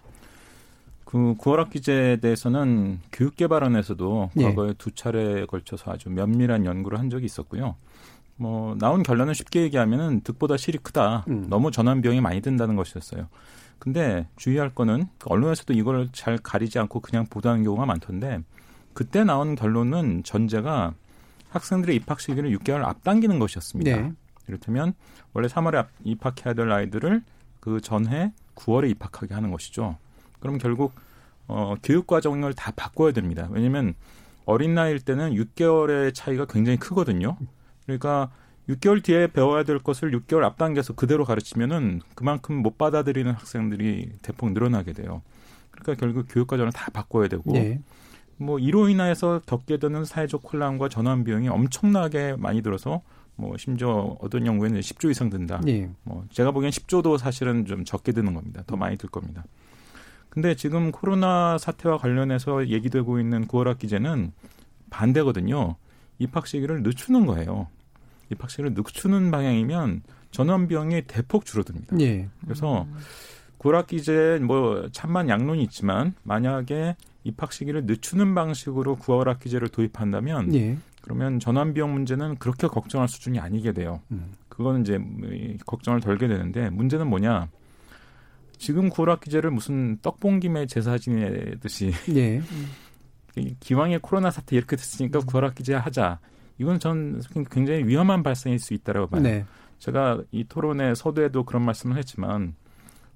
[1.03, 4.43] 그 9월 학기제에 대해서는 교육개발원에서도 예.
[4.43, 7.75] 과거에 두 차례에 걸쳐서 아주 면밀한 연구를 한 적이 있었고요.
[8.35, 11.25] 뭐 나온 결론은 쉽게 얘기하면은 득보다 실이 크다.
[11.27, 11.47] 음.
[11.49, 13.27] 너무 전환 비용이 많이 든다는 것이었어요.
[13.79, 18.39] 근데 주의할 거는 언론에서도 이걸 잘 가리지 않고 그냥 보도하는 경우가 많던데
[18.93, 20.93] 그때 나온 결론은 전제가
[21.49, 23.95] 학생들의 입학 시기를 6개월 앞당기는 것이었습니다.
[23.95, 24.11] 네.
[24.47, 24.93] 이를테면
[25.33, 27.21] 원래 3월에 앞- 입학해야 될 아이들을
[27.59, 29.97] 그 전해 9월에 입학하게 하는 것이죠.
[30.39, 30.93] 그럼 결국
[31.47, 33.47] 어, 교육 과정을 다 바꿔야 됩니다.
[33.51, 33.93] 왜냐하면
[34.45, 37.37] 어린 나이일 때는 6개월의 차이가 굉장히 크거든요.
[37.85, 38.31] 그러니까
[38.69, 44.93] 6개월 뒤에 배워야 될 것을 6개월 앞당겨서 그대로 가르치면은 그만큼 못 받아들이는 학생들이 대폭 늘어나게
[44.93, 45.21] 돼요.
[45.71, 47.79] 그러니까 결국 교육 과정을 다 바꿔야 되고 네.
[48.37, 53.01] 뭐 이로 인해서 겪게 되는 사회적 혼란과 전환 비용이 엄청나게 많이 들어서
[53.35, 55.61] 뭐 심지어 어떤 연구에는 10조 이상 든다.
[55.67, 55.89] 예.
[56.03, 58.63] 뭐 제가 보기엔 10조도 사실은 좀 적게 드는 겁니다.
[58.67, 59.43] 더 많이 들 겁니다.
[60.29, 64.33] 근데 지금 코로나 사태와 관련해서 얘기되고 있는 9월 학기제는
[64.89, 65.75] 반대거든요.
[66.19, 67.67] 입학 시기를 늦추는 거예요.
[68.31, 70.03] 입학 시기를 늦추는 방향이면
[70.67, 71.99] 비용이 대폭 줄어듭니다.
[71.99, 72.27] 예.
[72.43, 72.85] 그래서
[73.59, 80.77] 9학기제 뭐 참만 양론이 있지만 만약에 입학 시기를 늦추는 방식으로 9월 학 기제를 도입한다면 예.
[81.01, 84.01] 그러면 전환 비용 문제는 그렇게 걱정할 수준이 아니게 돼요.
[84.11, 84.33] 음.
[84.49, 84.99] 그거는 이제
[85.65, 87.47] 걱정을 덜게 되는데 문제는 뭐냐?
[88.57, 92.41] 지금 9월 학 기제를 무슨 떡봉김에 제사 지내듯이 예.
[93.59, 96.19] 기왕에 코로나 사태 이렇게 됐으니까 9월 학 기제 하자.
[96.57, 99.21] 이건 전 굉장히 위험한 발상일 수 있다라고 봐요.
[99.21, 99.45] 네.
[99.79, 102.55] 제가 이 토론의 서두에도 그런 말씀을 했지만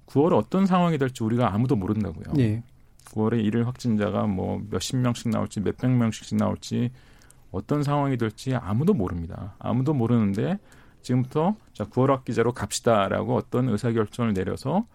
[0.06, 2.34] 9월 어떤 상황이 될지 우리가 아무도 모른다고요.
[2.38, 2.62] 예.
[3.06, 6.90] 9월에 일일 확진자가 뭐 몇십 명씩 나올지 몇백 명씩 나올지
[7.50, 9.54] 어떤 상황이 될지 아무도 모릅니다.
[9.58, 10.58] 아무도 모르는데
[11.02, 14.86] 지금부터 자 9월 학기제로 갑시다라고 어떤 의사 결정을 내려서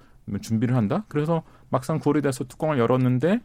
[0.41, 1.05] 준비를 한다.
[1.09, 3.41] 그래서 막상 9월이 돼서 뚜껑을 열었는데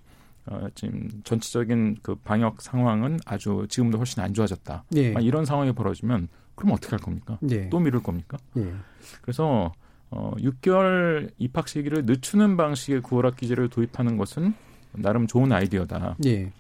[0.47, 4.85] 어, 지금 전체적인 그 방역 상황은 아주 지금도 훨씬 안 좋아졌다.
[4.97, 5.15] 예.
[5.21, 7.39] 이런 상황이 벌어지면 그럼 어떻게 할 겁니까?
[7.51, 7.69] 예.
[7.69, 8.39] 또 미룰 겁니까?
[8.57, 8.73] 예.
[9.21, 9.73] 그래서
[10.11, 14.55] 어, 6개월 입학 시기를 늦추는 방식의 9월 학기제를 도입하는 것은
[14.93, 16.17] 나름 좋은 아이디어다.
[16.27, 16.53] 예.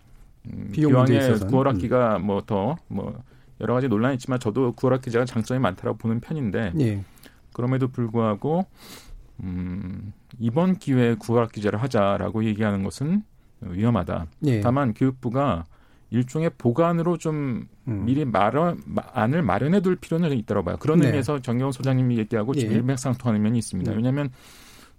[0.46, 1.52] 음, 비용 문제에 기왕에 있어서는.
[1.52, 3.22] 9월 학기가 뭐더뭐
[3.60, 7.04] 여러 가지 논란이 있지만 저도 9월 학기제가 장점이 많다고 보는 편인데 예.
[7.52, 8.66] 그럼에도 불구하고
[9.42, 13.22] 음, 이번 기회에 9월 학기제를 하자라고 얘기하는 것은
[13.62, 14.26] 위험하다.
[14.46, 14.60] 예.
[14.60, 15.64] 다만 교육부가
[16.10, 18.04] 일종의 복안으로 좀 음.
[18.04, 20.76] 미리 마련, 마- 안을 마련해 둘 필요는 있다고 봐요.
[20.78, 21.06] 그런 네.
[21.06, 22.76] 의미에서 정경호 소장님이 얘기하고 지금 예.
[22.76, 23.92] 일맥상통하는 면이 있습니다.
[23.92, 23.96] 음.
[23.96, 24.30] 왜냐하면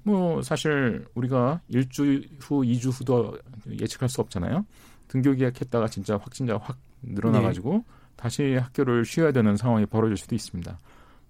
[0.03, 3.37] 뭐 사실 우리가 일주 후, 이주 후도
[3.69, 4.65] 예측할 수 없잖아요.
[5.07, 7.83] 등교 개학했다가 진짜 확진자가 확 늘어나가지고 네.
[8.15, 10.79] 다시 학교를 쉬어야 되는 상황이 벌어질 수도 있습니다.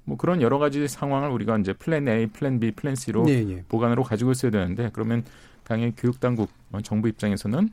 [0.05, 3.63] 뭐 그런 여러 가지 상황을 우리가 이제 플랜 A, 플랜 B, 플랜 C로 예, 예.
[3.69, 5.23] 복안으로 가지고 있어야 되는데 그러면
[5.63, 7.69] 당연히 교육당국 어, 정부 입장에서는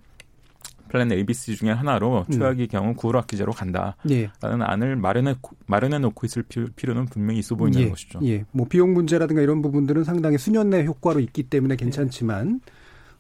[0.88, 2.32] 플랜 A, B, C 중에 하나로 음.
[2.32, 4.30] 최악의 경우 9월 학기제로 간다라는 예.
[4.42, 8.20] 안을 마련해 마련해 놓고 있을 필요- 필요는 분명히 있어 보인다는 예, 것이죠.
[8.24, 8.44] 예.
[8.52, 12.60] 뭐 비용 문제라든가 이런 부분들은 상당히 수년 내 효과로 있기 때문에 괜찮지만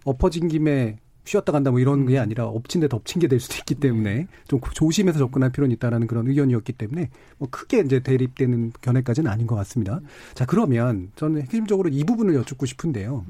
[0.04, 0.98] 엎어진 김에
[1.30, 4.58] 쉬었다 간다 뭐 이런 게 아니라 엎친 데 덮친 게 될 수도 있기 때문에 좀
[4.74, 10.00] 조심해서 접근할 필요는 있다라는 그런 의견이었기 때문에 뭐 크게 이제 대립되는 견해까지는 아닌 것 같습니다.
[10.34, 13.24] 자 그러면 저는 핵심적으로 이 부분을 여쭙고 싶은데요.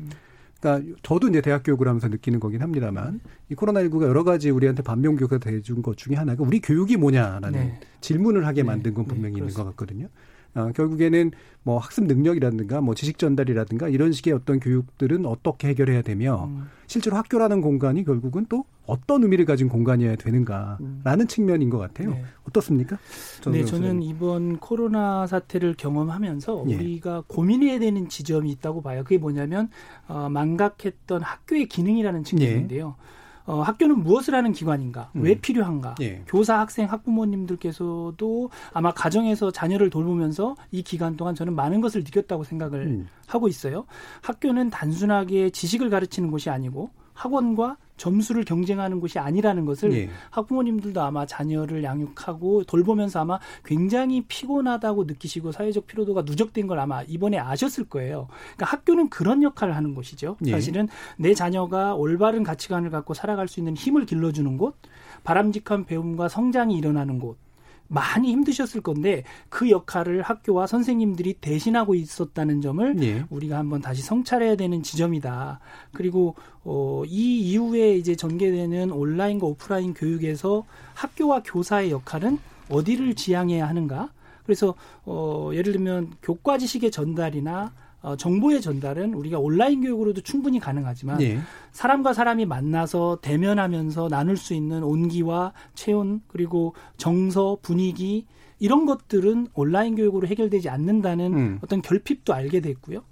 [0.58, 3.20] 그러니까 저도 이제 대학 교육을 하면서 느끼는 거긴 합니다만
[3.50, 7.80] 이 코로나19가 여러 가지 우리한테 반면 교육가 돼준 것 중에 하나가 우리 교육이 뭐냐라는 네.
[8.00, 8.66] 질문을 하게 네.
[8.66, 9.64] 만든 건 네, 분명히 있는 것.
[9.64, 10.08] 같거든요.
[10.54, 11.30] 어, 결국에는
[11.62, 16.68] 뭐 학습 능력이라든가 뭐 지식 전달이라든가 이런 식의 어떤 교육들은 어떻게 해결해야 되며 음.
[16.86, 22.10] 실제로 학교라는 공간이 결국은 또 어떤 의미를 가진 공간이어야 되는가라는 측면인 것 같아요.
[22.10, 22.24] 네.
[22.48, 22.98] 어떻습니까?
[23.52, 24.02] 네, 저는.
[24.02, 26.74] 이번 코로나 사태를 경험하면서 예.
[26.74, 29.04] 우리가 고민해야 되는 지점이 있다고 봐요.
[29.04, 29.68] 그게 뭐냐면
[30.08, 32.96] 어, 망각했던 학교의 기능이라는 측면인데요.
[33.50, 35.10] 어, 학교는 무엇을 하는 기관인가?
[35.16, 35.22] 음.
[35.22, 35.96] 왜 필요한가?
[36.00, 36.22] 예.
[36.28, 42.86] 교사, 학생, 학부모님들께서도 아마 가정에서 자녀를 돌보면서 이 기간 동안 저는 많은 것을 느꼈다고 생각을
[42.86, 43.08] 음.
[43.26, 43.86] 하고 있어요.
[44.22, 50.10] 학교는 단순하게 지식을 가르치는 곳이 아니고 학원과 점수를 경쟁하는 곳이 아니라는 것을 예.
[50.30, 57.38] 학부모님들도 아마 자녀를 양육하고 돌보면서 아마 굉장히 피곤하다고 느끼시고 사회적 피로도가 누적된 걸 아마 이번에
[57.38, 58.28] 아셨을 거예요.
[58.56, 60.36] 그러니까 학교는 그런 역할을 하는 곳이죠.
[60.46, 60.52] 예.
[60.52, 60.88] 사실은
[61.18, 64.76] 내 자녀가 올바른 가치관을 갖고 살아갈 수 있는 힘을 길러주는 곳,
[65.22, 67.36] 바람직한 배움과 성장이 일어나는 곳.
[67.90, 73.24] 많이 힘드셨을 건데 그 역할을 학교와 선생님들이 대신하고 있었다는 점을 예.
[73.30, 75.58] 우리가 한번 다시 성찰해야 되는 지점이다.
[75.92, 80.64] 그리고 어, 이 이후에 이제 전개되는 온라인과 오프라인 교육에서
[80.94, 82.38] 학교와 교사의 역할은
[82.70, 84.10] 어디를 지향해야 하는가?
[84.44, 84.74] 그래서
[85.04, 87.72] 어, 예를 들면 교과 지식의 전달이나
[88.02, 91.38] 어, 정보의 전달은 우리가 온라인 교육으로도 충분히 가능하지만 예.
[91.72, 98.26] 사람과 사람이 만나서 대면하면서 나눌 수 있는 온기와 체온 그리고 정서 분위기
[98.58, 101.58] 이런 것들은 온라인 교육으로 해결되지 않는다는 음.
[101.62, 103.02] 어떤 결핍도 알게 됐고요.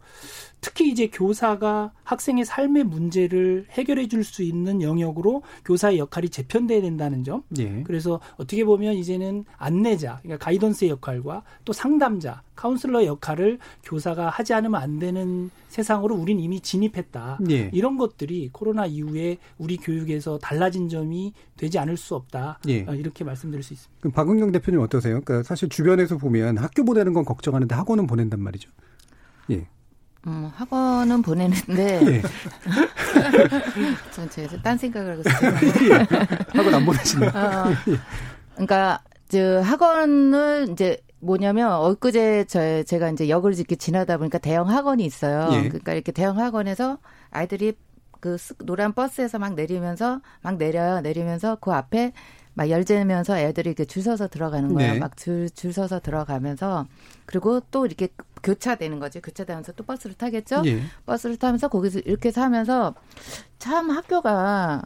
[0.60, 7.22] 특히 이제 교사가 학생의 삶의 문제를 해결해 줄 수 있는 영역으로 교사의 역할이 재편돼야 된다는
[7.24, 7.42] 점.
[7.58, 7.82] 예.
[7.84, 14.80] 그래서 어떻게 보면 이제는 안내자, 그러니까 가이던스의 역할과 또 상담자, 카운슬러의 역할을 교사가 하지 않으면
[14.82, 17.38] 안 되는 세상으로 우린 이미 진입했다.
[17.50, 17.70] 예.
[17.72, 22.58] 이런 것들이 코로나 이후에 우리 교육에서 달라진 점이 되지 않을 수 없다.
[22.66, 22.84] 예.
[22.86, 24.00] 어, 이렇게 말씀드릴 수 있습니다.
[24.00, 25.20] 그럼 박은경 대표님 어떠세요?
[25.20, 28.68] 그러니까 사실 주변에서 보면 학교 보내는 건 걱정하는데 학원은 보낸단 말이죠.
[29.52, 29.68] 예.
[30.26, 32.22] 음, 학원은 보내는데 예.
[34.12, 36.06] 전 제가 딴 생각을 하고 있어요.
[36.54, 37.26] 학원 안 보내시나?
[37.28, 37.64] 어,
[38.54, 45.04] 그러니까 저 학원을 이제 뭐냐면 엊그제 저 제가 이제 역을 이렇게 지나다 보니까 대형 학원이
[45.04, 45.48] 있어요.
[45.52, 45.68] 예.
[45.68, 46.98] 그러니까 이렇게 대형 학원에서
[47.30, 47.74] 아이들이
[48.20, 51.00] 그 스- 노란 버스에서 막 내리면서 막 내려요.
[51.00, 52.12] 내리면서 그 앞에
[52.58, 54.94] 막 열재면서 애들이 이렇게 줄 서서 들어가는 거예요.
[54.94, 54.98] 네.
[54.98, 56.86] 막줄 줄 서서 들어가면서
[57.24, 58.08] 그리고 또 이렇게
[58.42, 59.20] 교차되는 거죠.
[59.20, 60.62] 교차되면서 또 버스를 타겠죠.
[60.66, 60.82] 예.
[61.06, 62.96] 버스를 타면서 거기서 이렇게 사면서
[63.60, 64.82] 참 학교가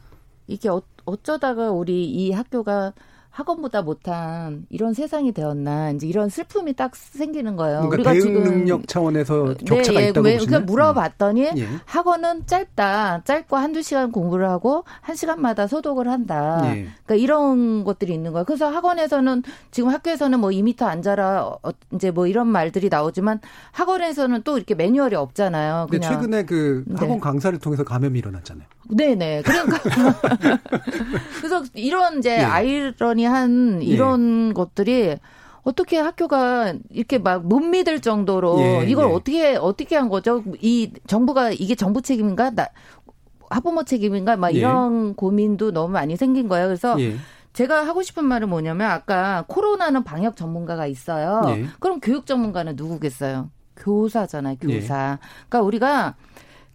[0.49, 2.93] 이게 어, 어쩌다가 우리 이 학교가
[3.33, 7.89] 학원보다 못한 이런 세상이 되었나 이제 이런 슬픔이 딱 생기는 거예요.
[7.89, 10.47] 그러니까 우리가 대응 지금 능력 차원에서 격차가 예, 있다고 왜, 보시나요?
[10.47, 11.69] 그러니까 물어봤더니 예.
[11.87, 13.23] 학원은 짧다.
[13.25, 16.61] 짧고 한두 시간 공부를 하고 한 시간마다 소독을 한다.
[16.67, 16.89] 예.
[17.05, 18.45] 그러니까 이런 것들이 있는 거예요.
[18.45, 24.59] 그래서 학원에서는 지금 학교에서는 뭐 2미터 앉아라 어, 이제 뭐 이런 말들이 나오지만 학원에서는 또
[24.59, 25.87] 이렇게 매뉴얼이 없잖아요.
[25.91, 26.97] 근데 그냥 최근에 그 네.
[26.99, 28.67] 학원 강사를 통해서 감염이 일어났잖아요.
[28.97, 29.43] 네네.
[29.43, 29.79] 그러니까
[31.39, 32.43] 그래서 이런 이제 예.
[32.43, 35.17] 아이러니한 이런 것들이
[35.63, 39.13] 어떻게 학교가 이렇게 막 못 믿을 정도로 예, 이걸 예.
[39.15, 40.43] 어떻게 어떻게 한 거죠?
[40.61, 42.51] 이 정부가 이게 정부 책임인가?
[42.51, 42.67] 나
[43.51, 44.37] 학부모 책임인가?
[44.37, 44.59] 막 예.
[44.59, 46.67] 이런 고민도 너무 많이 생긴 거예요.
[46.67, 47.17] 그래서 예.
[47.53, 51.43] 제가 하고 싶은 말은 뭐냐면 아까 코로나는 방역 전문가가 있어요.
[51.49, 51.67] 예.
[51.81, 53.51] 그럼 교육 전문가는 누구겠어요?
[53.77, 54.75] 교사잖아요, 예.
[54.81, 55.19] 교사.
[55.49, 56.15] 그러니까 우리가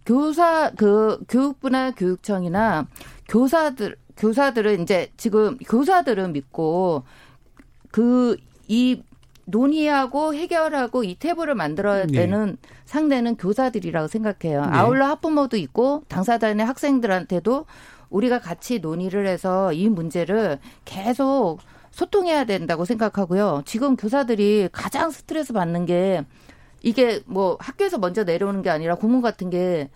[0.08, 2.86] 교사 그 교육부나 교육청이나
[3.28, 7.04] 교사들 교사들은 이제 지금 교사들은 믿고
[7.90, 8.36] 그
[8.68, 9.02] 이
[9.46, 12.12] 논의하고 해결하고 이 태블을 만들어야 네.
[12.12, 14.60] 되는 상대는 교사들이라고 생각해요.
[14.60, 14.68] 네.
[14.68, 17.64] 아울러 학부모도 있고 당사자의 학생들한테도
[18.10, 21.58] 우리가 같이 논의를 해서 이 문제를 계속
[21.90, 23.62] 소통해야 된다고 생각하고요.
[23.64, 26.24] 지금 교사들이 가장 스트레스 받는 게
[26.82, 29.90] 이게 뭐 학교에서 먼저 내려오는 게 아니라 고문 같은 게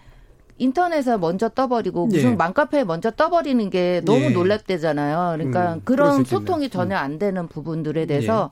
[0.59, 2.37] 인터넷에 먼저 떠버리고 무슨 예.
[2.37, 4.30] 맘카페에 먼저 떠버리는 게 너무 예.
[4.30, 5.37] 놀랍대잖아요.
[5.37, 6.24] 그러니까 음, 그런.
[6.24, 6.99] 소통이 전혀 음.
[6.99, 8.51] 안 되는 부분들에 대해서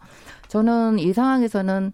[0.48, 1.92] 저는 이 상황에서는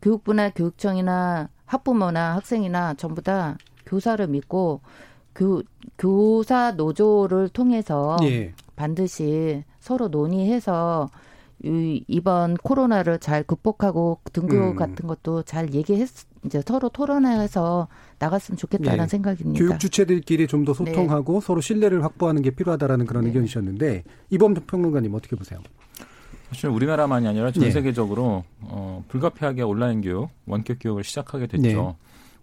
[0.00, 3.56] 교육부나 교육청이나 학부모나 학생이나 전부 다
[3.86, 4.80] 교사를 믿고
[5.34, 5.62] 교,
[5.96, 8.52] 교사 노조를 통해서 예.
[8.74, 11.08] 반드시 서로 논의해서
[11.64, 14.76] 이, 이번 코로나를 잘 극복하고 등교 음.
[14.76, 16.08] 같은 것도 잘 얘기했
[16.44, 17.86] 이제 서로 토론해서
[18.18, 19.08] 나갔으면 좋겠다는 예.
[19.08, 19.58] 생각입니다.
[19.58, 25.36] 교육 주체들끼리 좀 더 소통하고 서로 신뢰를 확보하는 게 필요하다라는 그런 의견이셨는데 이범 평론가님 어떻게
[25.36, 25.60] 보세요?
[26.48, 27.70] 사실 우리나라만이 아니라 전 예.
[27.70, 31.62] 세계적으로 어, 불가피하게 온라인 교육, 원격 교육을 시작하게 됐죠.
[31.62, 31.94] 네.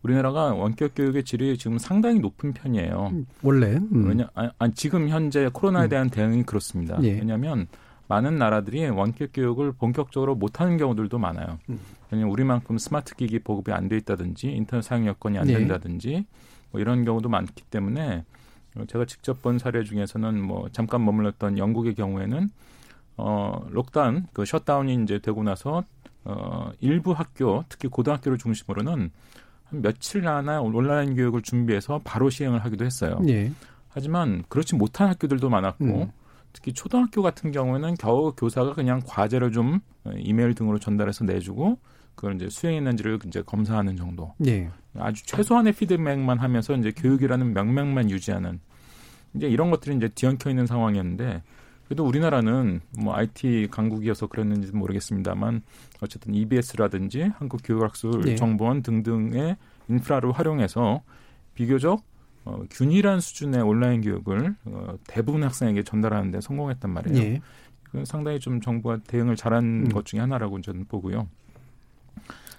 [0.01, 3.11] 우리나라가 원격 교육의 질이 지금 상당히 높은 편이에요.
[3.43, 4.07] 원래 음.
[4.07, 6.97] 왜냐, 아, 아, 지금 현재 코로나에 대한 대응이 그렇습니다.
[7.03, 7.11] 예.
[7.19, 7.67] 왜냐하면
[8.09, 11.59] 많은 나라들이 원격 교육을 본격적으로 못하는 경우들도 많아요.
[11.69, 11.79] 음.
[12.09, 15.53] 왜냐하면 우리만큼 스마트 기기 보급이 안 돼 있다든지 인터넷 사용 여건이 안 네.
[15.53, 16.25] 된다든지
[16.71, 18.25] 뭐 이런 경우도 많기 때문에
[18.75, 22.49] 어, 제가 직접 본 사례 중에서는 뭐 잠깐 머물렀던 영국의 경우에는
[23.17, 25.83] 어 록다운 그 셧다운이 이제 되고 나서
[26.23, 29.11] 어 일부 학교 특히 고등학교를 중심으로는
[29.65, 33.19] 한 며칠 나나 온라인 교육을 준비해서 바로 시행을 하기도 했어요.
[33.27, 33.51] 예.
[33.89, 36.11] 하지만 그렇지 못한 학교들도 많았고 음.
[36.53, 41.77] 특히 초등학교 같은 경우에는 겨우 교사가 그냥 과제를 좀 어, 이메일 등으로 전달해서 내주고
[42.15, 44.33] 그걸 이제 수행했는지를 이제 검사하는 정도.
[44.45, 44.69] 예.
[44.95, 48.59] 아주 최소한의 피드백만 하면서 이제 교육이라는 명맥만 유지하는
[49.35, 51.43] 이제 이런 것들이 이제 뒤엉켜 있는 상황이었는데
[51.85, 55.61] 그래도 우리나라는 뭐 IT 강국이어서 그랬는지 모르겠습니다만
[56.01, 58.81] 어쨌든 EBS라든지 한국교육학술정보원 예.
[58.81, 61.01] 등등의 인프라를 활용해서
[61.55, 62.03] 비교적
[62.49, 67.23] 어, 균일한 수준의 온라인 교육을 어, 대부분 학생에게 전달하는 데 성공했단 말이에요.
[67.23, 67.41] 예.
[67.83, 69.89] 그건 상당히 좀 정부가 대응을 잘한 음.
[69.89, 71.27] 것 중에 하나라고 저는 보고요.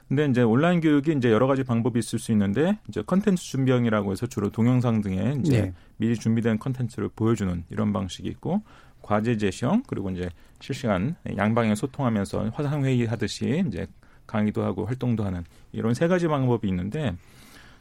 [0.09, 4.27] 근데 이제 온라인 교육이 이제 여러 가지 방법이 있을 수 있는데 이제 컨텐츠 준비형이라고 해서
[4.27, 5.75] 주로 동영상 등에 이제 네.
[5.99, 8.63] 미리 준비된 컨텐츠를 보여주는 이런 방식이 있고
[9.03, 10.29] 과제 제시형 그리고 이제
[10.59, 13.87] 실시간 양방향 소통하면서 화상 회의 하듯이 이제
[14.27, 17.17] 강의도 하고 활동도 하는 이런 세 가지 방법이 있는데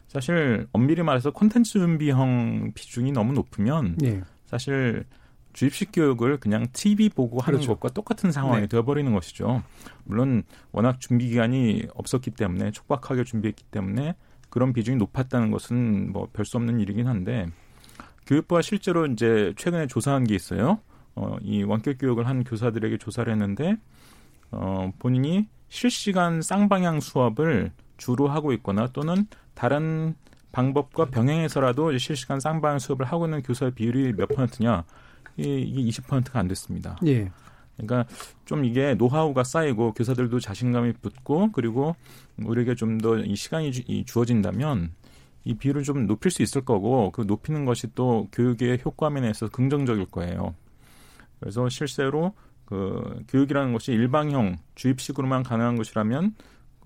[0.09, 4.21] 사실 엄밀히 말해서 콘텐츠 준비형 비중이 너무 높으면 예.
[4.47, 5.05] 사실
[5.53, 7.75] 주입식 교육을 그냥 TV 보고 하는 그렇죠.
[7.75, 8.67] 것과 똑같은 상황이 네.
[8.67, 9.63] 되어버리는 것이죠.
[10.03, 14.15] 물론 워낙 준비 기간이 없었기 때문에 촉박하게 준비했기 때문에
[14.49, 17.45] 그런 비중이 높았다는 것은 뭐 별 수 없는 일이긴 한데
[18.25, 20.79] 교육부가 실제로 이제 최근에 조사한 게 있어요.
[21.15, 23.75] 어, 이 원격 교육을 한 교사들에게 조사를 했는데
[24.51, 29.27] 어, 본인이 실시간 쌍방향 수업을 주로 하고 있거나 또는
[29.59, 30.15] 다른
[30.53, 34.85] 방법과 병행해서라도 실시간 쌍방향 수업을 하고 있는 교사의 비율이 몇 퍼센트냐?
[35.37, 36.97] 이- 이게 20%가 안 됐습니다.
[37.05, 37.29] 예.
[37.75, 38.05] 그러니까
[38.45, 41.95] 좀 이게 노하우가 쌓이고 교사들도 자신감이 붙고 그리고
[42.41, 44.91] 우리에게 좀 더 이 시간이 주- 이 주어진다면
[45.43, 50.05] 이 비율을 좀 높일 수 있을 거고 그 높이는 것이 또 교육의 효과 면에서 긍정적일
[50.05, 50.55] 거예요.
[51.39, 52.33] 그래서 실제로
[52.65, 56.33] 그 교육이라는 것이 일방형 주입식으로만 가능한 것이라면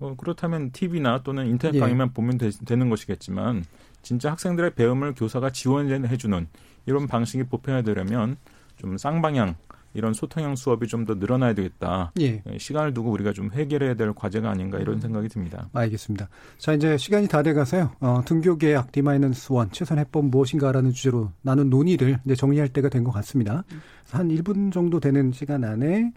[0.00, 1.80] 어, 그렇다면 TV나 또는 인터넷 예.
[1.80, 3.64] 강의만 보면 되, 는 것이겠지만
[4.02, 6.46] 진짜 학생들의 배움을 교사가 지원해주는
[6.86, 8.36] 이런 방식이 보편화되려면
[8.76, 9.54] 좀 쌍방향
[9.96, 12.10] 이런 소통형 수업이 좀 더 늘어나야 되겠다.
[12.20, 12.42] 예.
[12.58, 15.68] 시간을 두고 우리가 좀 해결해야 될 과제가 아닌가 이런 생각이 듭니다.
[15.72, 16.28] 알겠습니다.
[16.58, 17.92] 자, 이제 시간이 다 돼가서요.
[18.00, 23.12] 어, 등교 계약 D-1 최선 해법 무엇인가라는 주제로 나눈 논의를 이제 정리할 때가 된 것
[23.12, 23.62] 같습니다.
[24.10, 26.12] 한 1분 정도 되는 시간 안에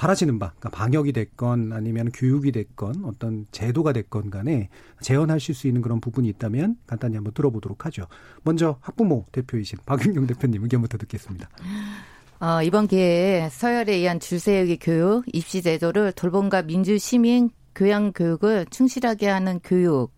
[0.00, 4.70] 바라시는 바, 그러니까 방역이 됐건 아니면 교육이 됐건 어떤 제도가 됐건 간에
[5.02, 8.06] 재현하실 수 있는 그런 부분이 있다면 간단히 한번 들어보도록 하죠.
[8.42, 11.50] 먼저 학부모 대표이신 박윤경 대표님 의견부터 듣겠습니다.
[12.40, 19.28] 어, 이번 기회에 서열에 의한 줄세우기 교육, 입시 제도를 돌봄과 민주 시민 교양 교육을 충실하게
[19.28, 20.14] 하는 교육,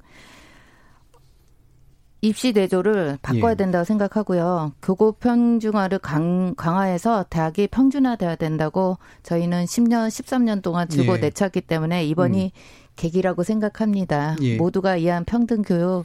[2.25, 3.57] 입시 대조를 바꿔야 예.
[3.57, 4.73] 된다고 생각하고요.
[4.81, 11.18] 교고 평준화를 강, 강화해서 대학이 평준화돼야 된다고 저희는 10년, 13년 동안 주고 예.
[11.18, 12.53] 내쳤기 때문에 이번이
[12.95, 14.37] 계기라고 생각합니다.
[14.41, 14.57] 예.
[14.57, 16.05] 모두가 이해한 평등 교육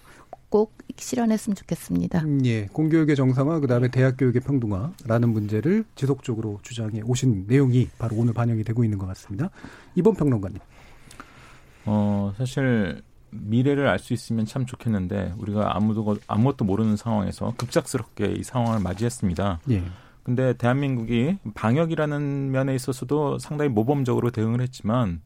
[0.50, 2.22] 꼭 실현했으면 좋겠습니다.
[2.22, 8.16] 음, 예, 공교육의 정상화, 그 다음에 대학 교육의 평등화라는 문제를 지속적으로 주장해 오신 내용이 바로
[8.16, 9.52] 오늘 반영이 되고 있는 것 같습니다.
[9.94, 10.58] 이번 평론가님.
[11.86, 18.44] 어, 사실 미래를 알 수 있으면 참 좋겠는데 우리가 아무도 아무것도 모르는 상황에서 급작스럽게 이
[18.44, 19.60] 상황을 맞이했습니다.
[19.72, 19.84] 예.
[20.24, 25.22] 근데 대한민국이 방역이라는 면에 있어서도 상당히 모범적으로 대응을 했지만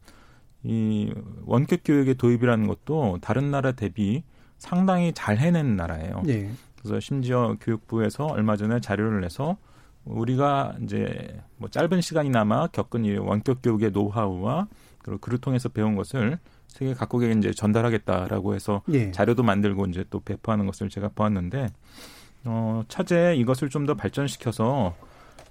[0.63, 1.11] 이
[1.45, 4.23] 원격 교육의 도입이라는 것도 다른 나라 대비
[4.57, 6.21] 상당히 잘 해낸 나라예요.
[6.27, 6.51] 예.
[6.79, 9.57] 그래서 심지어 교육부에서 얼마 전에 자료를 내서
[10.05, 14.67] 우리가 이제 뭐 짧은 시간이나마 겪은 이 원격 교육의 노하우와
[14.99, 16.37] 그리고 그를 통해서 배운 것을
[16.71, 19.11] 세계 각국에 이제 전달하겠다라고 해서 예.
[19.11, 21.67] 자료도 만들고 이제 또 배포하는 것을 제가 보았는데
[22.45, 24.95] 어 차제 이것을 좀 더 발전시켜서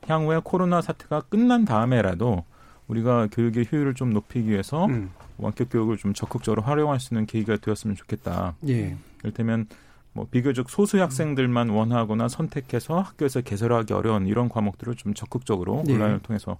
[0.06, 2.44] 향후에 코로나 사태가 끝난 다음에라도
[2.88, 5.10] 우리가 교육의 효율을 좀 높이기 위해서 음.
[5.36, 8.54] 원격 교육을 좀 적극적으로 활용할 수 있는 계기가 되었으면 좋겠다.
[8.68, 8.96] 예.
[9.22, 9.66] 이를테면
[10.12, 15.94] 뭐 비교적 소수 학생들만 원하거나 선택해서 학교에서 개설하기 어려운 이런 과목들을 좀 적극적으로 예.
[15.94, 16.58] 온라인을 통해서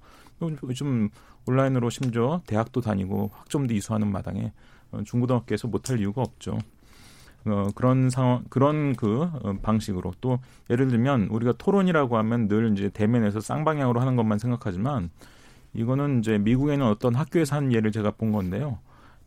[0.63, 1.11] 요즘
[1.47, 4.53] 온라인으로 심지어 대학도 다니고 학점도 이수하는 마당에
[4.93, 6.59] 어, 중고등학교에서 못할 이유가 없죠.
[7.47, 10.39] 어, 그런 상황, 그런 그 어, 방식으로 또
[10.69, 15.11] 예를 들면 우리가 토론이라고 하면 늘 이제 대면에서 쌍방향으로 하는 것만 생각하지만
[15.73, 18.79] 이거는 이제 미국에는 어떤 학교에서 한 예를 제가 본 건데요.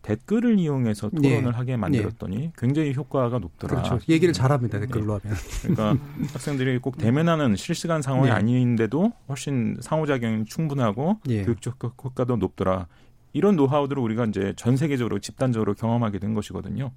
[0.04, 1.50] 댓글을 이용해서 토론을 예.
[1.50, 3.82] 하게 만들었더니 굉장히 효과가 높더라.
[3.82, 4.00] 그렇죠.
[4.10, 4.80] 얘기를 잘합니다.
[4.80, 5.38] 댓글로 하면.
[5.62, 5.98] 그러니까
[6.34, 8.32] 학생들이 꼭 대면하는 실시간 상황이 네.
[8.32, 11.44] 아닌데도 훨씬 상호작용이 충분하고 예.
[11.44, 12.88] 교육적 효과도 높더라.
[13.32, 16.92] 이런 노하우들을 우리가 이제 전 세계적으로 집단적으로 경험하게 된 것이거든요.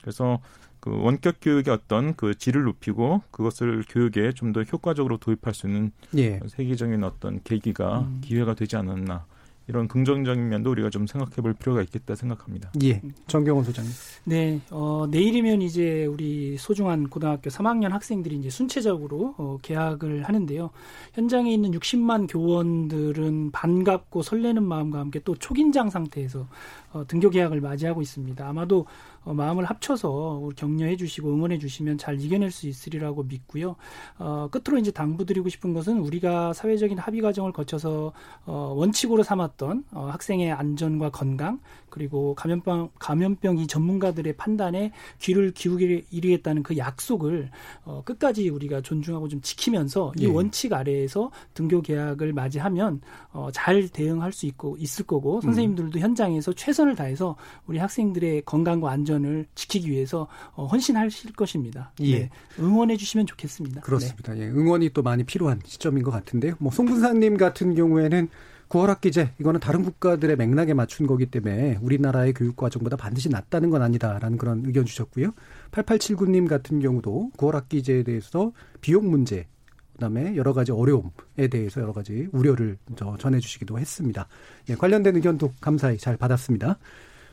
[0.00, 0.38] 그래서
[0.78, 5.90] 그 원격 교육의 어떤 그 질을 높이고 그것을 교육에 좀 더 효과적으로 도입할 수 있는
[6.16, 6.38] 예.
[6.46, 9.24] 세계적인 어떤 계기가 기회가 되지 않았나
[9.68, 12.72] 이런 긍정적인 면도 우리가 좀 생각해 볼 필요가 있겠다 생각합니다.
[12.82, 13.00] 예.
[13.26, 13.92] 정경원 소장님.
[14.24, 20.70] 네, 어, 내일이면 이제 우리 소중한 고등학교 3학년 학생들이 이제 순체적으로 어, 개학을 하는데요.
[21.14, 26.46] 현장에 있는 60만 교원들은 반갑고 설레는 마음과 함께 또 초긴장 상태에서
[26.92, 28.46] 어, 등교 개학을 맞이하고 있습니다.
[28.46, 28.86] 아마도
[29.24, 33.76] 어, 마음을 합쳐서 우리 격려해 주시고 응원해 주시면 잘 이겨낼 수 있으리라고 믿고요.
[34.18, 38.12] 어, 끝으로 이제 당부드리고 싶은 것은 우리가 사회적인 합의 과정을 거쳐서
[38.46, 41.60] 어, 원칙으로 삼았던 어, 학생의 안전과 건강
[41.92, 47.50] 그리고 감염병 감염병 이 전문가들의 판단에 귀를 기울이겠다는 그 약속을
[47.84, 50.26] 어, 끝까지 우리가 존중하고 좀 지키면서 이 예.
[50.26, 56.96] 원칙 아래에서 등교 개학을 맞이하면 어, 잘 대응할 수 있고 있을 거고 선생님들도 현장에서 최선을
[56.96, 57.36] 다해서
[57.66, 61.92] 우리 학생들의 건강과 안전을 지키기 위해서 어, 헌신하실 것입니다.
[62.00, 62.20] 예.
[62.20, 63.82] 네, 응원해 주시면 좋겠습니다.
[63.82, 64.34] 그렇습니다.
[64.38, 66.54] 예, 응원이 또 많이 필요한 시점인 것 같은데요.
[66.58, 68.30] 뭐 송분사님 같은 경우에는
[68.72, 73.82] 9월 학기제 이거는 다른 국가들의 맥락에 맞춘 거기 때문에 우리나라의 교육 과정보다 반드시 낫다는 건
[73.82, 75.32] 아니다라는 그런 의견 주셨고요.
[75.72, 79.46] 8879님 같은 경우도 9월 학기제에 대해서 비용 문제
[79.92, 84.26] 그다음에 여러 가지 어려움에 대해서 여러 가지 우려를 저 전해주시기도 했습니다.
[84.70, 86.78] 예, 관련된 의견도 감사히 잘 받았습니다.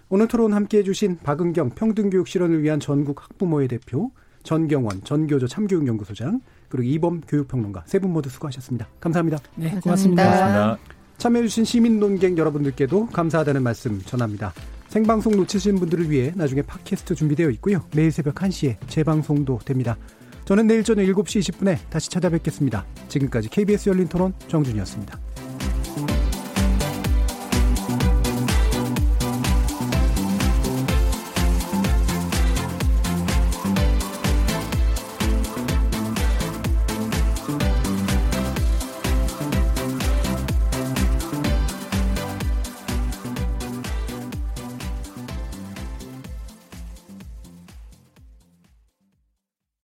[0.10, 4.12] 오늘 토론 함께해 주신 박은경 평등교육 실현을 위한 전국 학부모의 대표,
[4.44, 8.88] 전경원 전교조 참교육연구소장, 그리고 이범 교육평론가 세 분 모두 수고하셨습니다.
[9.00, 9.38] 감사합니다.
[9.56, 10.24] 네, 고맙습니다.
[10.24, 10.99] 고맙습니다.
[11.20, 14.54] 참여해주신 시민 논객 여러분들께도 감사하다는 말씀 전합니다.
[14.88, 17.84] 생방송 놓치신 분들을 위해 나중에 팟캐스트 준비되어 있고요.
[17.94, 19.98] 매일 새벽 1시에 재방송도 됩니다.
[20.46, 22.86] 저는 내일 저녁 7시 20분에 다시 찾아뵙겠습니다.
[23.10, 25.20] 지금까지 KBS 열린 토론 정준이었습니다.